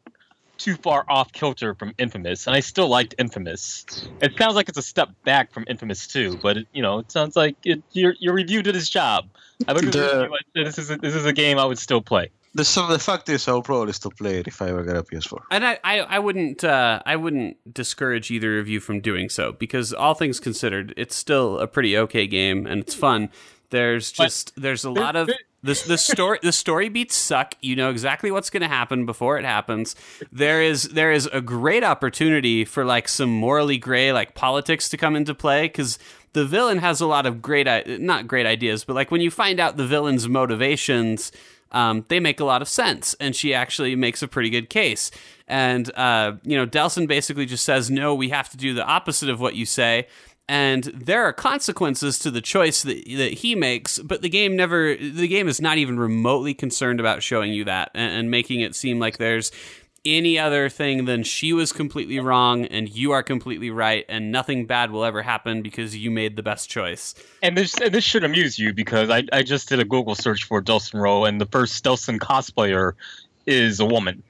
[0.58, 3.86] too far off kilter from Infamous, and I still liked Infamous.
[4.22, 7.12] It sounds like it's a step back from Infamous too, but it, you know, it
[7.12, 9.30] sounds like it, your your review did its job.
[9.68, 11.58] I looked at the The- review, I said, this is a, this is a game
[11.58, 12.30] I would still play.
[12.56, 15.04] The, so the fact is, I'll probably still play it if I ever get a
[15.04, 15.42] PS4.
[15.52, 19.52] and I, I, I wouldn't uh, I wouldn't discourage either of you from doing so
[19.52, 23.30] because all things considered, it's still a pretty okay game and it's fun.
[23.70, 25.28] There's But- just there's a lot of
[25.62, 27.54] the the story the story beats suck.
[27.62, 29.96] You know exactly what's going to happen before it happens.
[30.32, 34.98] There is there is a great opportunity for like some morally gray like politics to
[34.98, 36.00] come into play because
[36.34, 37.68] the villain has a lot of great
[38.00, 41.32] not great ideas, but like when you find out the villain's motivations.
[41.72, 45.12] Um, they make a lot of sense, and she actually makes a pretty good case.
[45.48, 49.30] And uh, you know, Delsin basically just says, "No, we have to do the opposite
[49.30, 50.08] of what you say."
[50.50, 54.96] and there are consequences to the choice that, that he makes but the game never
[54.96, 58.76] the game is not even remotely concerned about showing you that and, and making it
[58.76, 59.52] seem like there's
[60.06, 64.66] any other thing than she was completely wrong and you are completely right and nothing
[64.66, 68.24] bad will ever happen because you made the best choice And this and this should
[68.24, 71.46] amuse you because I, I just did a Google search for Delsin Rowe, and the
[71.46, 72.94] first Delsin cosplayer
[73.46, 74.24] is a woman.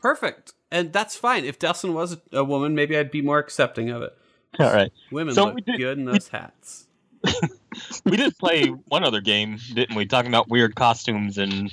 [0.00, 4.02] perfect and that's fine if delsin was a woman maybe i'd be more accepting of
[4.02, 4.16] it
[4.58, 4.92] All right.
[5.10, 6.86] women So look did- good in those hats
[8.04, 10.04] We did play one other game, didn't we?
[10.06, 11.70] Talking about weird costumes and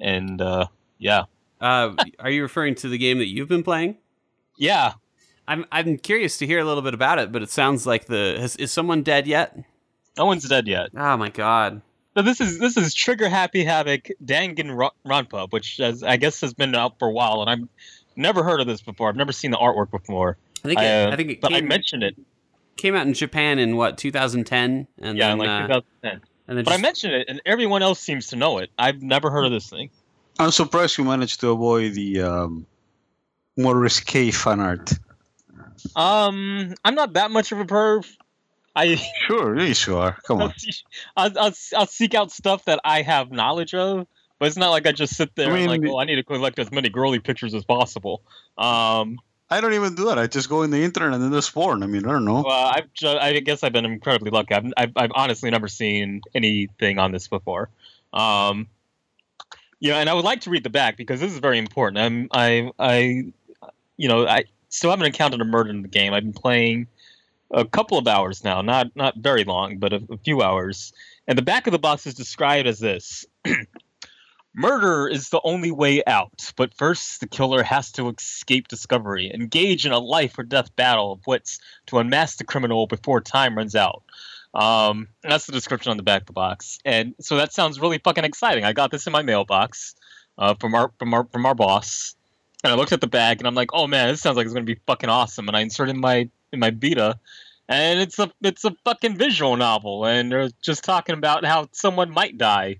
[0.00, 0.66] and uh
[0.98, 1.24] yeah.
[1.64, 3.96] Uh, are you referring to the game that you've been playing
[4.56, 4.92] Yeah.
[5.46, 8.36] I'm I'm curious to hear a little bit about it, but it sounds like the
[8.38, 9.56] has, is someone dead yet?
[10.16, 10.90] No one's dead yet.
[10.96, 11.82] Oh my god!
[12.16, 16.74] So this is this is Trigger Happy Havoc Danganronpa, which has, I guess has been
[16.74, 17.68] out for a while, and I've
[18.16, 19.08] never heard of this before.
[19.08, 20.38] I've never seen the artwork before.
[20.64, 22.16] I think I, it, uh, I think it but I mentioned it.
[22.76, 26.20] came out in Japan in what 2010, and Yeah, then in like uh, 2010.
[26.46, 28.70] And then But I mentioned it, and everyone else seems to know it.
[28.78, 29.90] I've never heard of this thing.
[30.38, 32.66] I'm surprised you managed to avoid the um,
[33.56, 34.92] more risque fan art.
[35.94, 38.06] Um, I'm not that much of a perv.
[38.74, 40.16] I Sure, yes, you are.
[40.26, 40.52] Come on.
[41.16, 44.06] I'll, I'll, I'll seek out stuff that I have knowledge of,
[44.38, 46.24] but it's not like I just sit there I and like, oh, I need to
[46.24, 48.22] collect as many girly pictures as possible.
[48.58, 49.18] Um,
[49.50, 50.18] I don't even do that.
[50.18, 51.82] I just go in the internet and then there's porn.
[51.82, 52.42] I mean, I don't know.
[52.44, 54.54] well, I've I guess I've been incredibly lucky.
[54.54, 57.68] I've, I've, I've honestly never seen anything on this before.
[58.12, 58.68] Um,
[59.84, 61.98] yeah, and I would like to read the back because this is very important.
[61.98, 63.24] I'm, I, I,
[63.98, 66.14] you know, I still haven't encountered a murder in the game.
[66.14, 66.86] I've been playing
[67.50, 70.94] a couple of hours now, not not very long, but a, a few hours.
[71.28, 73.26] And the back of the box is described as this.
[74.54, 79.84] Murder is the only way out, but first the killer has to escape discovery, engage
[79.84, 81.58] in a life or death battle of wits
[81.88, 84.02] to unmask the criminal before time runs out.
[84.54, 87.98] Um, that's the description on the back of the box, and so that sounds really
[87.98, 88.64] fucking exciting.
[88.64, 89.94] I got this in my mailbox
[90.38, 92.14] uh, from our from our from our boss,
[92.62, 94.54] and I looked at the bag and I'm like, oh man, this sounds like it's
[94.54, 95.48] gonna be fucking awesome.
[95.48, 97.18] And I inserted in my in my Vita,
[97.68, 102.10] and it's a it's a fucking visual novel, and they're just talking about how someone
[102.10, 102.78] might die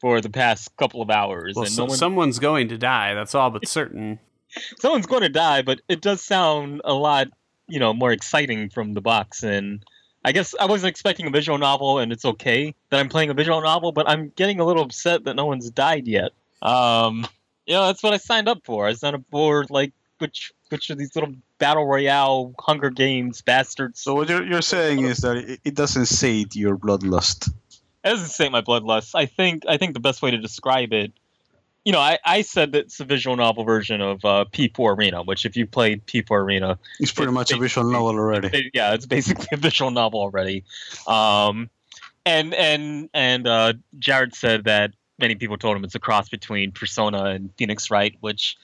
[0.00, 3.14] for the past couple of hours, well, and so- no one, someone's going to die.
[3.14, 4.18] That's all but certain.
[4.80, 7.28] someone's going to die, but it does sound a lot,
[7.68, 9.42] you know, more exciting from the box.
[9.42, 9.84] And
[10.24, 13.34] I guess I wasn't expecting a visual novel, and it's okay that I'm playing a
[13.34, 16.30] visual novel, but I'm getting a little upset that no one's died yet.
[16.60, 17.26] Um,
[17.66, 18.86] you know, that's what I signed up for.
[18.86, 24.00] I signed up for like which which of these little battle royale Hunger Games bastards.
[24.00, 27.48] So what you're, you're saying is that it, it doesn't sate your bloodlust.
[28.04, 29.14] It doesn't sate my bloodlust.
[29.14, 31.12] I think I think the best way to describe it,
[31.84, 35.22] you know, I, I said that it's a visual novel version of uh, P4 Arena,
[35.22, 38.48] which if you played P4 Arena, It's pretty It's much a visual novel already.
[38.56, 40.64] it- yeah, it's basically a visual novel already.
[41.06, 41.70] Um,
[42.24, 46.70] and and and uh, Jared said that many people told him it's a cross between
[46.72, 48.56] Persona and Phoenix Wright, which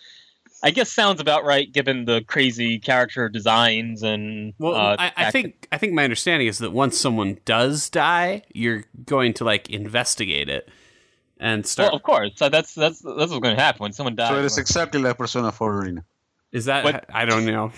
[0.62, 5.30] I guess sounds about right given the crazy character designs and Well, uh, I, I
[5.32, 9.68] think I think my understanding is that once someone does die, you're going to like
[9.70, 10.68] investigate it
[11.40, 11.88] and start.
[11.90, 14.28] Well, of course, so that's that's that's what's going to happen when someone dies.
[14.30, 16.04] So it is exactly like Persona 4 Arena.
[16.52, 17.72] is that but- I don't know.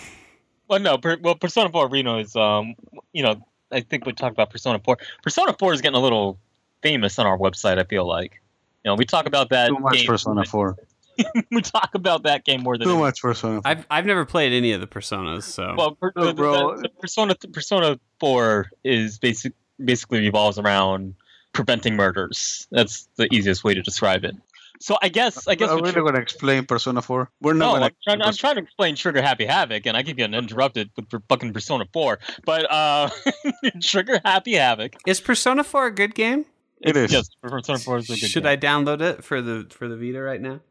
[0.67, 0.97] Well, no.
[0.97, 2.75] Per, well, Persona 4 Arena is, um,
[3.11, 4.97] you know, I think we talked about Persona 4.
[5.21, 6.39] Persona 4 is getting a little
[6.81, 7.77] famous on our website.
[7.77, 8.41] I feel like,
[8.85, 9.67] you know, we talk about that.
[9.67, 10.77] Too much game, Persona 4.
[11.51, 13.69] we talk about that game more than Too much Persona 4.
[13.69, 16.77] I've I've never played any of the personas, so Well, per, No, the- the- bro.
[16.81, 19.51] the Persona Persona 4 is basic
[19.83, 21.15] basically revolves around
[21.53, 22.67] preventing murders.
[22.71, 24.35] That's the easiest way to describe it.
[24.79, 27.29] So I guess I guess Are we you're- really going to explain Persona 4?
[27.41, 30.01] We're not no, going I'm trying, I'm trying to explain Trigger Happy Havoc, and I
[30.01, 32.19] keep getting interrupted with fucking Persona 4.
[32.45, 33.09] But uh,
[33.81, 34.95] Trigger Happy Havoc.
[35.05, 36.45] is Persona 4 a good game?
[36.81, 37.11] It is.
[37.11, 40.19] Yes, Persona 4 is a good Should I download it for the for the Vita
[40.19, 40.61] right now?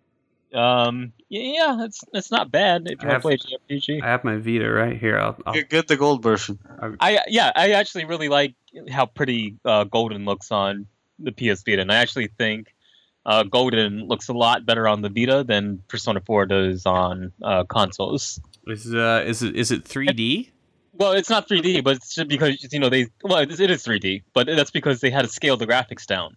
[0.55, 0.59] I?
[0.86, 4.03] Um, yeah, it's it's not bad if you I want to play have- JRPG.
[4.03, 5.18] I have my Vita right here.
[5.18, 6.59] I'll, I'll Get- Get the gold version.
[7.01, 8.55] I yeah, I actually really like
[8.90, 10.86] how pretty uh, Golden looks on
[11.18, 12.74] the PS Vita, and I actually think
[13.26, 17.64] uh, Golden looks a lot better on the Vita than Persona 4 does on uh,
[17.64, 18.40] consoles.
[18.66, 20.51] is uh is it is it 3D?
[20.94, 23.84] Well, it's not 3D, but it's just because you know they well, it it is
[23.84, 26.36] 3D, but that's because they had to scale the graphics down.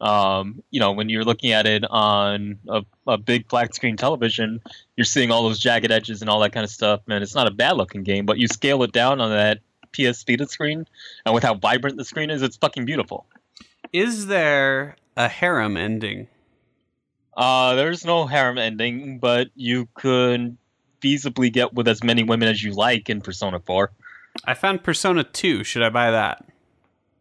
[0.00, 4.60] Um, you know, when you're looking at it on a, a big flat screen television,
[4.96, 7.02] you're seeing all those jagged edges and all that kind of stuff.
[7.06, 9.58] Man, it's not a bad looking game, but you scale it down on that
[9.92, 10.86] PS Vita screen,
[11.26, 13.26] and with how vibrant the screen is, it's fucking beautiful.
[13.92, 16.28] Is there a harem ending?
[17.36, 20.56] Uh, there's no harem ending, but you could
[21.00, 23.90] feasibly get with as many women as you like in Persona 4.
[24.44, 25.64] I found Persona 2.
[25.64, 26.44] Should I buy that?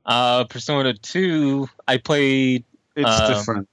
[0.06, 2.66] Uh, Persona 2, I played
[3.00, 3.70] It's Um, different.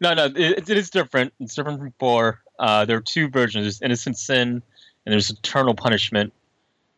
[0.00, 1.32] No, no, it, it is different.
[1.40, 2.40] It's different from four.
[2.58, 3.64] Uh, there are two versions.
[3.64, 4.62] There's Innocent Sin
[5.04, 6.32] and there's Eternal Punishment.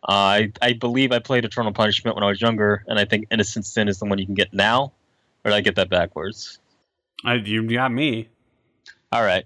[0.08, 3.26] Uh, I I believe I played Eternal Punishment when I was younger, and I think
[3.30, 4.92] Innocent Sin is the one you can get now.
[5.44, 6.58] Or did I get that backwards?
[7.24, 8.28] I, you got me.
[9.12, 9.44] All right.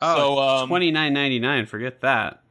[0.00, 1.66] Oh, so um, Twenty nine ninety nine.
[1.66, 2.42] Forget that.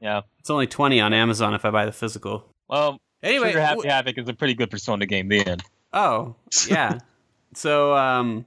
[0.00, 0.22] yeah.
[0.40, 2.44] It's only twenty on Amazon if I buy the physical.
[2.68, 5.28] Well, Anyway, Trigger Happy w- Havoc is a pretty good Persona game.
[5.28, 5.62] The end.
[5.92, 6.34] oh
[6.68, 6.98] yeah.
[7.58, 8.46] so um,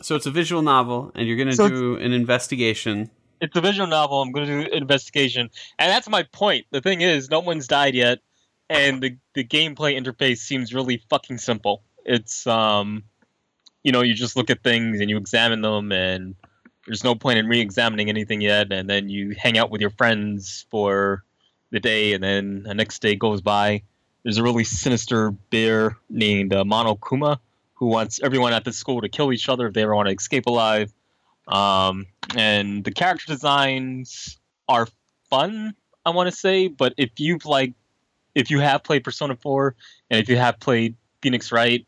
[0.00, 3.10] so it's a visual novel, and you're gonna So do an investigation.
[3.40, 4.22] It's a visual novel.
[4.22, 6.66] I'm going to do an investigation, and that's my point.
[6.70, 8.20] The thing is, no one's died yet,
[8.70, 11.82] and the the gameplay interface seems really fucking simple.
[12.06, 13.04] It's um,
[13.82, 16.34] you know, you just look at things and you examine them, and
[16.86, 18.72] there's no point in re-examining anything yet.
[18.72, 21.24] And then you hang out with your friends for
[21.70, 23.82] the day, and then the next day goes by.
[24.22, 27.38] There's a really sinister bear named uh, Monokuma
[27.74, 30.14] who wants everyone at the school to kill each other if they ever want to
[30.14, 30.92] escape alive.
[31.48, 32.06] Um,
[32.36, 34.88] and the character designs are
[35.28, 35.74] fun,
[36.06, 37.74] I want to say, but if you've like,
[38.34, 39.74] if you have played Persona 4
[40.10, 41.86] and if you have played Phoenix Wright,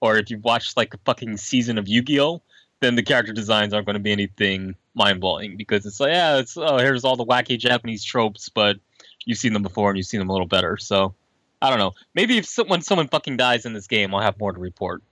[0.00, 2.42] or if you've watched like a fucking season of Yu-Gi-Oh,
[2.80, 6.38] then the character designs aren't going to be anything mind blowing because it's like, yeah,
[6.38, 8.78] it's oh, here's all the wacky Japanese tropes, but
[9.24, 10.76] you've seen them before and you've seen them a little better.
[10.76, 11.14] So
[11.60, 11.94] I don't know.
[12.14, 15.02] Maybe if some, when someone fucking dies in this game, I'll have more to report.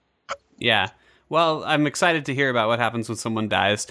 [0.58, 0.90] Yeah.
[1.28, 3.86] Well, I'm excited to hear about what happens when someone dies.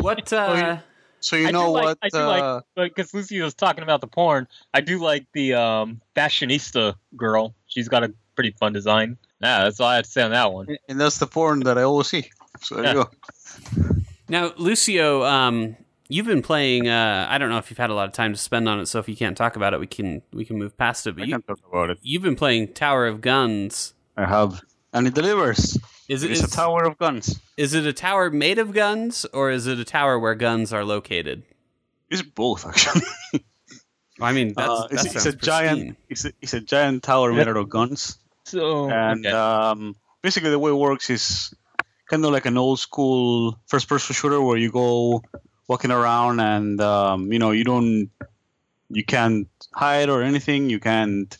[0.00, 0.32] What?
[0.32, 0.78] Uh,
[1.20, 1.98] So you I know do like- what?
[2.02, 5.54] I do like- uh, Because Lucy was talking about the porn, I do like the
[5.54, 7.54] um, fashionista girl.
[7.66, 9.16] She's got a pretty fun design.
[9.40, 10.76] Yeah, that's all I have to say on that one.
[10.88, 12.30] and that's the porn that I always see.
[12.60, 12.92] So there Yeah.
[12.92, 13.96] you go.
[14.28, 15.76] now, Lucio, um,
[16.08, 16.88] you've been playing.
[16.88, 18.86] Uh, I don't know if you've had a lot of time to spend on it,
[18.86, 21.10] so if you can't talk about it, we can we can move past it.
[21.10, 21.98] I But you, can talk about it.
[22.02, 23.94] you've been playing Tower of Guns.
[24.16, 24.62] I have,
[24.96, 25.78] and it delivers.
[26.08, 27.38] Is it It's a tower of guns.
[27.56, 30.84] is it a tower made of guns, or is it a tower where guns are
[30.84, 31.42] located?
[32.08, 33.02] It's both actually.
[34.20, 35.96] I mean, that's, Uh, that it's, it's sounds a giant.
[36.08, 38.16] It's a, it's a giant tower made out of guns.
[38.44, 39.36] So, and okay.
[39.36, 41.52] um, basically the way it works is
[42.08, 45.22] kind of like an old school first person shooter where you go
[45.68, 48.08] walking around and um, you know you don't
[48.88, 51.36] you can't hide or anything you can't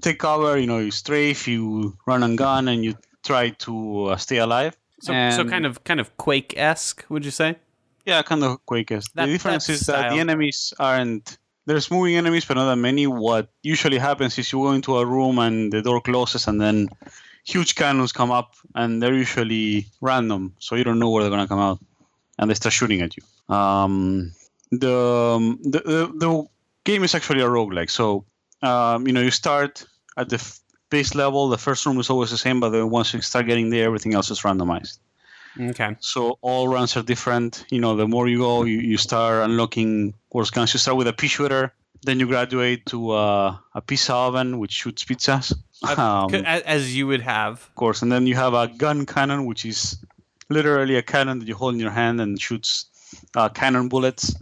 [0.00, 2.94] take cover you know you strafe you run and gun and you
[3.24, 7.30] try to uh, stay alive So, so kind of kind of Quake esque, would you
[7.32, 7.56] say?
[8.04, 9.12] yeah kind of quake esque.
[9.14, 10.10] the difference that is that style.
[10.14, 11.36] the enemies aren't
[11.66, 15.04] there's moving enemies but not that many what usually happens is you go into a
[15.04, 16.88] room and the door closes and then
[17.44, 21.44] huge cannons come up and they're usually random so you don't know where they're going
[21.44, 21.78] to come out
[22.38, 23.22] and they start shooting at you
[23.54, 24.32] um,
[24.70, 24.94] the,
[25.36, 26.30] um, the, the the
[26.84, 28.24] game is actually a roguelike so
[28.62, 29.84] um, you know you start
[30.16, 33.12] at the f- base level the first room is always the same but then once
[33.14, 34.98] you start getting there everything else is randomized
[35.70, 35.96] Okay.
[35.98, 37.64] so all runs are different.
[37.70, 40.72] You know, the more you go, you, you start unlocking worse guns.
[40.72, 44.70] You start with a pea shooter, then you graduate to uh, a pizza oven, which
[44.70, 45.52] shoots pizzas,
[45.98, 47.54] um, C- of a- As you would have.
[47.54, 48.02] Of course.
[48.02, 49.98] And then you have a gun cannon, which is
[50.48, 52.84] literally a cannon that you hold in your hand and shoots
[53.34, 54.36] uh, cannon bullets.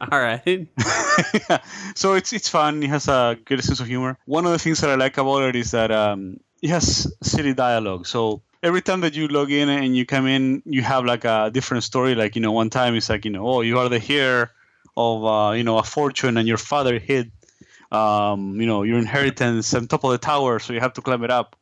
[0.12, 0.42] All right.
[1.94, 2.82] so it's it's fun.
[2.82, 4.18] It has a good sense of humor.
[4.26, 7.54] One of the things that I like about it is that um, it has city
[7.54, 8.06] dialogue.
[8.06, 11.50] So every time that you log in and you come in, you have like a
[11.52, 12.14] different story.
[12.14, 14.50] Like you know, one time it's like you know, oh, you are the heir
[14.96, 17.30] of uh, you know a fortune, and your father hid
[17.92, 21.22] um, you know your inheritance on top of the tower, so you have to climb
[21.24, 21.56] it up.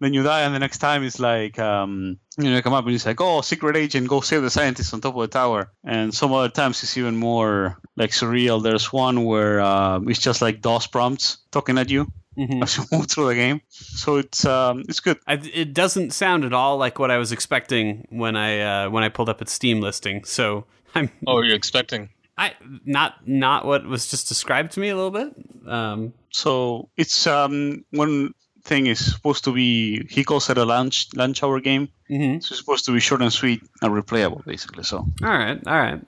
[0.00, 2.84] Then you die, and the next time it's like um, you know, you come up
[2.84, 5.72] and it's like, oh, secret agent, go save the scientist on top of the tower.
[5.84, 8.62] And some other times it's even more like surreal.
[8.62, 12.62] There's one where uh, it's just like DOS prompts talking at you Mhm.
[12.62, 13.62] as you move through the game.
[13.70, 15.18] So it's um, it's good.
[15.26, 19.02] I, it doesn't sound at all like what I was expecting when I uh, when
[19.02, 20.24] I pulled up its Steam listing.
[20.24, 22.10] So I'm oh, you're expecting?
[22.36, 22.52] I
[22.84, 25.32] not not what was just described to me a little bit.
[25.66, 28.34] Um, So it's um, one
[28.66, 31.88] thing is supposed to be he calls it a lunch lunch hour game.
[32.10, 32.42] mhm.
[32.42, 34.84] So it's supposed to be short and sweet and replayable, basically.
[34.84, 36.00] So, All right, all right.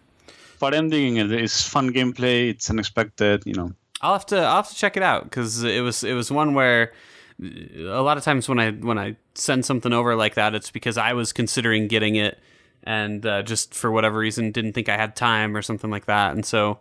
[0.60, 1.30] but digging it.
[1.32, 2.50] It's fun gameplay.
[2.50, 3.42] It's unexpected.
[3.46, 3.72] You know.
[4.02, 6.54] I'll have to I'll have to check it out because it was it was one
[6.54, 6.92] where
[7.40, 10.98] a lot of times when I when I send something over like that, it's because
[10.98, 12.38] I was considering getting it
[12.84, 16.32] and uh, just for whatever reason didn't think I had time or something like that,
[16.34, 16.78] and so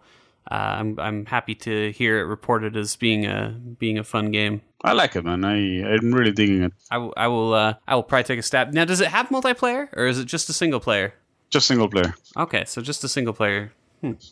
[0.55, 4.61] I'm I'm happy to hear it reported as being a being a fun game.
[4.83, 5.43] I like it, man.
[5.43, 6.73] I I'm really digging it.
[6.91, 8.73] I will I will uh, I will probably take a stab.
[8.73, 11.13] Now, does it have multiplayer or is it just a single player?
[11.49, 12.13] Just single player.
[12.35, 13.71] Okay, so just a single player.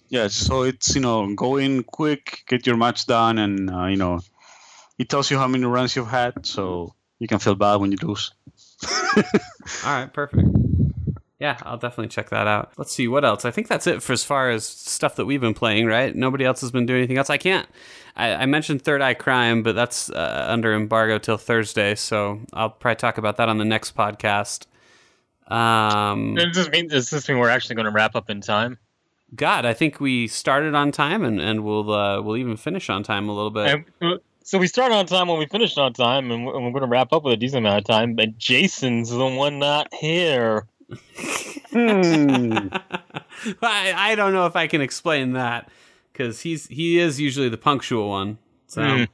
[0.09, 3.97] Yeah, so it's you know go in quick, get your match done, and uh, you
[3.97, 4.19] know
[4.99, 7.97] it tells you how many runs you've had, so you can feel bad when you
[8.01, 8.31] lose.
[9.17, 9.23] All
[9.85, 10.47] right, perfect.
[11.39, 12.71] Yeah, I'll definitely check that out.
[12.77, 13.43] Let's see what else.
[13.43, 15.85] I think that's it for as far as stuff that we've been playing.
[15.85, 16.15] Right?
[16.15, 17.29] Nobody else has been doing anything else.
[17.29, 17.67] I can't.
[18.15, 22.69] I, I mentioned Third Eye Crime, but that's uh, under embargo till Thursday, so I'll
[22.69, 24.67] probably talk about that on the next podcast.
[25.47, 28.79] Um, Does this mean does this mean we're actually going to wrap up in time?
[29.35, 33.03] God, I think we started on time, and and we'll uh, we'll even finish on
[33.03, 33.67] time a little bit.
[33.67, 36.63] And, uh, so we started on time when we finished on time, and we're, and
[36.63, 38.15] we're going to wrap up with a decent amount of time.
[38.15, 40.67] But Jason's the one not here.
[41.71, 42.67] Hmm.
[43.61, 45.69] I, I don't know if I can explain that
[46.11, 48.37] because he's he is usually the punctual one.
[48.67, 49.07] So, Mm.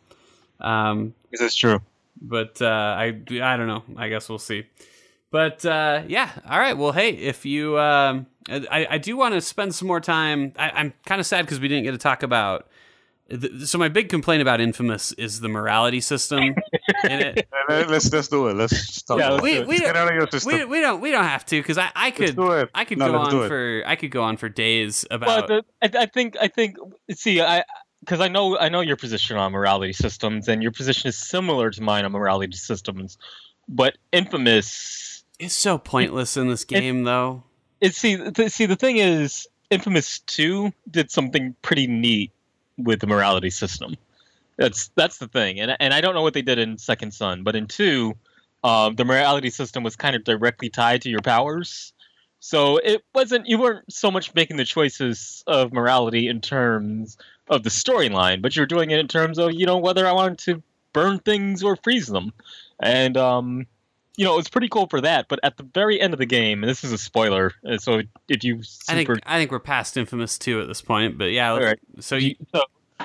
[0.59, 1.81] um, Is this true?
[2.21, 2.65] but uh,
[2.97, 3.83] I I don't know.
[3.97, 4.65] I guess we'll see.
[5.31, 6.77] But uh, yeah, all right.
[6.77, 10.53] Well, hey, if you, um, I I do want to spend some more time.
[10.59, 12.67] I, I'm kind of sad because we didn't get to talk about
[13.39, 16.55] th- so my big complaint about Infamous is the morality system
[17.03, 17.47] in it.
[17.69, 18.55] Let's let's do it.
[18.55, 19.67] Let's talk Yeah, about We it.
[19.67, 22.35] we Get out of we, we don't we don't have to because I I could
[22.35, 22.67] do.
[22.73, 25.63] I could No, go on for I could go on for days But about the,
[25.81, 26.75] I, I think I think
[27.11, 27.63] see I
[28.01, 31.69] because I know I know your position on morality systems and your position is similar
[31.71, 33.17] to mine on morality systems,
[33.69, 37.43] but Infamous is so pointless in this game though.
[37.79, 42.31] It see th- see the thing is Infamous Two did something pretty neat
[42.77, 43.95] with the morality system.
[44.57, 47.43] That's that's the thing, and and I don't know what they did in Second Son,
[47.43, 48.15] but in two,
[48.63, 51.93] um, the morality system was kind of directly tied to your powers.
[52.39, 57.17] So it wasn't you weren't so much making the choices of morality in terms
[57.47, 60.39] of the storyline, but you're doing it in terms of you know whether I wanted
[60.39, 60.63] to
[60.93, 62.33] burn things or freeze them,
[62.79, 63.67] and um,
[64.21, 65.27] you know it was pretty cool for that.
[65.29, 68.03] But at the very end of the game, and this is a spoiler, uh, so
[68.27, 71.51] if you I think I think we're past Infamous two at this point, but yeah.
[71.53, 71.79] Alright.
[71.99, 72.61] So you so,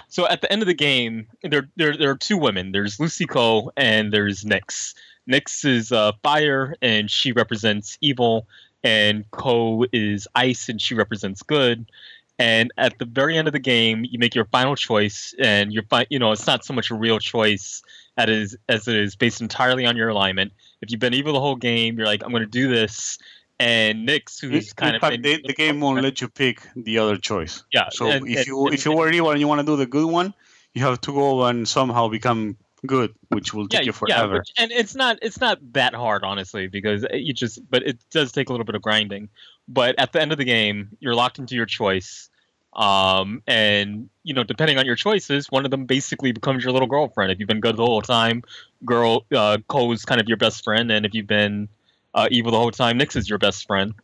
[0.09, 2.73] so at the end of the game, there, there there are two women.
[2.73, 4.93] There's Lucy Kuo and there's Nyx.
[5.27, 8.47] Nyx is uh, fire and she represents evil,
[8.85, 11.91] and Kuo is ice and she represents good.
[12.39, 15.85] And at the very end of the game, you make your final choice, and you're
[15.85, 17.83] fi- you know it's not so much a real choice
[18.17, 20.53] as it is as it is based entirely on your alignment.
[20.83, 23.19] If you've been evil the whole game, you're like I'm going to do this.
[23.59, 26.99] And In, who's kind in of fact, the, the game won't let you pick the
[26.99, 27.65] other choice.
[27.73, 27.89] yeah.
[27.91, 29.77] So and- if and- you and- if you were evil and you want to do
[29.77, 30.35] the good one,
[30.75, 34.39] you have to go and somehow become good, which will take you forever.
[34.45, 38.31] but- and it's not it's not that hard honestly because you just but it does
[38.31, 39.31] take a little bit of grinding.
[39.69, 42.29] But at the end of the game, you're locked into your choice.
[42.77, 46.89] Um, and you know, depending on your choices, one of them basically becomes your little
[46.89, 47.33] girlfriend.
[47.33, 48.43] If you've been good the whole time,
[48.85, 51.69] girl, uh, Kuo's kind of your best friend, and if you've been
[52.15, 53.95] uh, evil the whole time, Nyx is your best friend.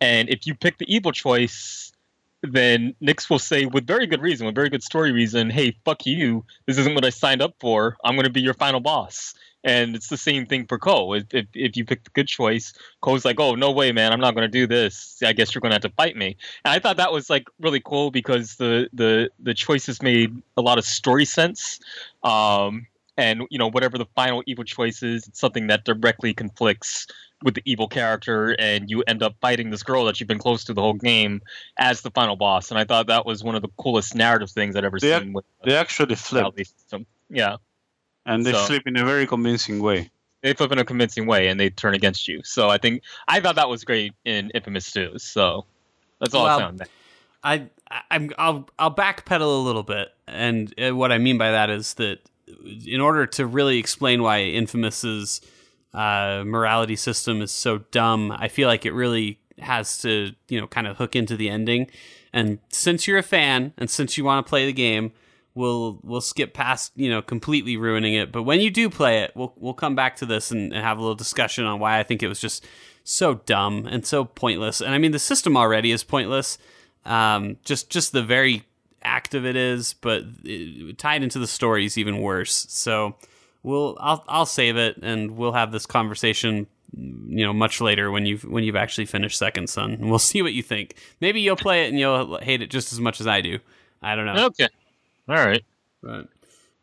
[0.00, 1.92] And if you pick the evil choice,
[2.42, 6.04] then Nyx will say, with very good reason, with very good story reason, hey, fuck
[6.04, 6.44] you.
[6.66, 7.96] This isn't what I signed up for.
[8.04, 9.34] I'm going to be your final boss.
[9.64, 11.16] And it's the same thing for Kuo.
[11.16, 14.12] If, if, if you pick the good choice, Kuo's like, oh, no way, man.
[14.12, 15.22] I'm not going to do this.
[15.24, 16.36] I guess you're going to have to fight me.
[16.64, 20.62] And I thought that was like really cool because the, the, the choices made a
[20.62, 21.78] lot of story sense.
[22.24, 22.86] Um,
[23.16, 27.06] and, you know, whatever the final evil choice is, it's something that directly conflicts
[27.44, 30.64] with the evil character and you end up fighting this girl that you've been close
[30.64, 31.42] to the whole game
[31.76, 34.76] as the final boss and i thought that was one of the coolest narrative things
[34.76, 37.56] i'd ever They- seen with They actually flip, system yeah
[38.26, 40.10] and they so- flip in a very convincing way.
[40.42, 43.40] they flip in a convincing way and they turn against you so i think i
[43.40, 45.64] thought that was great in infamous 2 so
[46.20, 46.82] that's all Well, i found
[47.44, 47.54] I,
[47.90, 51.68] I I'm I'll I'll backpedal a little bit, and uh, what I mean by that
[51.70, 52.20] is that
[52.86, 55.40] in order to really explain why Infamous's
[55.92, 60.66] uh, morality system is so dumb, I feel like it really has to you know
[60.68, 61.88] kind of hook into the ending.
[62.32, 65.12] And since you're a fan, and since you want to play the game,
[65.54, 68.32] we'll we'll skip past you know completely ruining it.
[68.32, 70.98] But when you do play it, we'll we'll come back to this and, and have
[70.98, 72.66] a little discussion on why I think it was just
[73.04, 74.80] so dumb and so pointless.
[74.80, 76.58] And I mean, the system already is pointless.
[77.04, 78.64] Um, just just the very
[79.02, 82.66] act of it is, but it, tied into the story is even worse.
[82.68, 83.16] So
[83.62, 88.26] we'll I'll I'll save it and we'll have this conversation you know much later when
[88.26, 91.56] you've when you've actually finished second son and we'll see what you think maybe you'll
[91.56, 93.58] play it and you'll hate it just as much as i do
[94.02, 94.68] i don't know okay
[95.28, 95.64] all right
[96.02, 96.28] but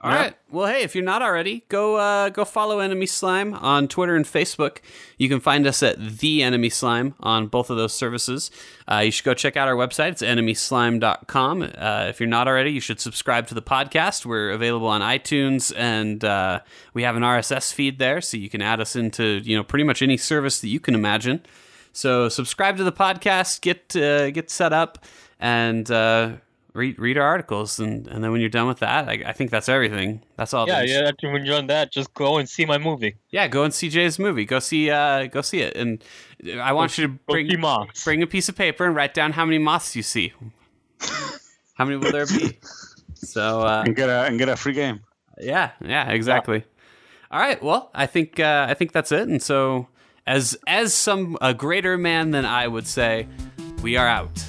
[0.01, 0.33] all right.
[0.49, 4.23] Well, hey, if you're not already, go uh, go follow Enemy Slime on Twitter and
[4.23, 4.77] Facebook.
[5.17, 8.49] You can find us at the Enemy Slime on both of those services.
[8.89, 10.11] Uh, you should go check out our website.
[10.11, 11.63] It's enemyslime.com.
[11.77, 14.25] Uh, if you're not already, you should subscribe to the podcast.
[14.25, 16.61] We're available on iTunes, and uh,
[16.93, 19.83] we have an RSS feed there, so you can add us into you know pretty
[19.83, 21.41] much any service that you can imagine.
[21.91, 25.03] So subscribe to the podcast, get uh, get set up,
[25.41, 26.35] and uh,
[26.79, 29.51] read read our articles, and, and then when you're done with that, I, I think
[29.51, 30.23] that's everything.
[30.37, 30.67] That's all.
[30.67, 33.47] yeah that yeah after when you're done that just go and see my movie yeah.
[33.47, 34.45] Go and see Jay's movie.
[34.45, 36.03] Go see uh go see it, and
[36.69, 39.33] I want you to bring see moths bring a piece of paper and write down
[39.33, 40.33] how many moths you see.
[41.75, 42.57] how many will there be?
[43.15, 45.01] So uh, And get a and get a free game.
[45.39, 46.63] yeah, yeah, exactly.
[47.31, 47.61] All right.
[47.61, 49.27] Well, I think uh, I think that's it.
[49.27, 49.87] And so,
[50.25, 53.27] as as some a greater man than I would say,
[53.83, 54.41] we are out.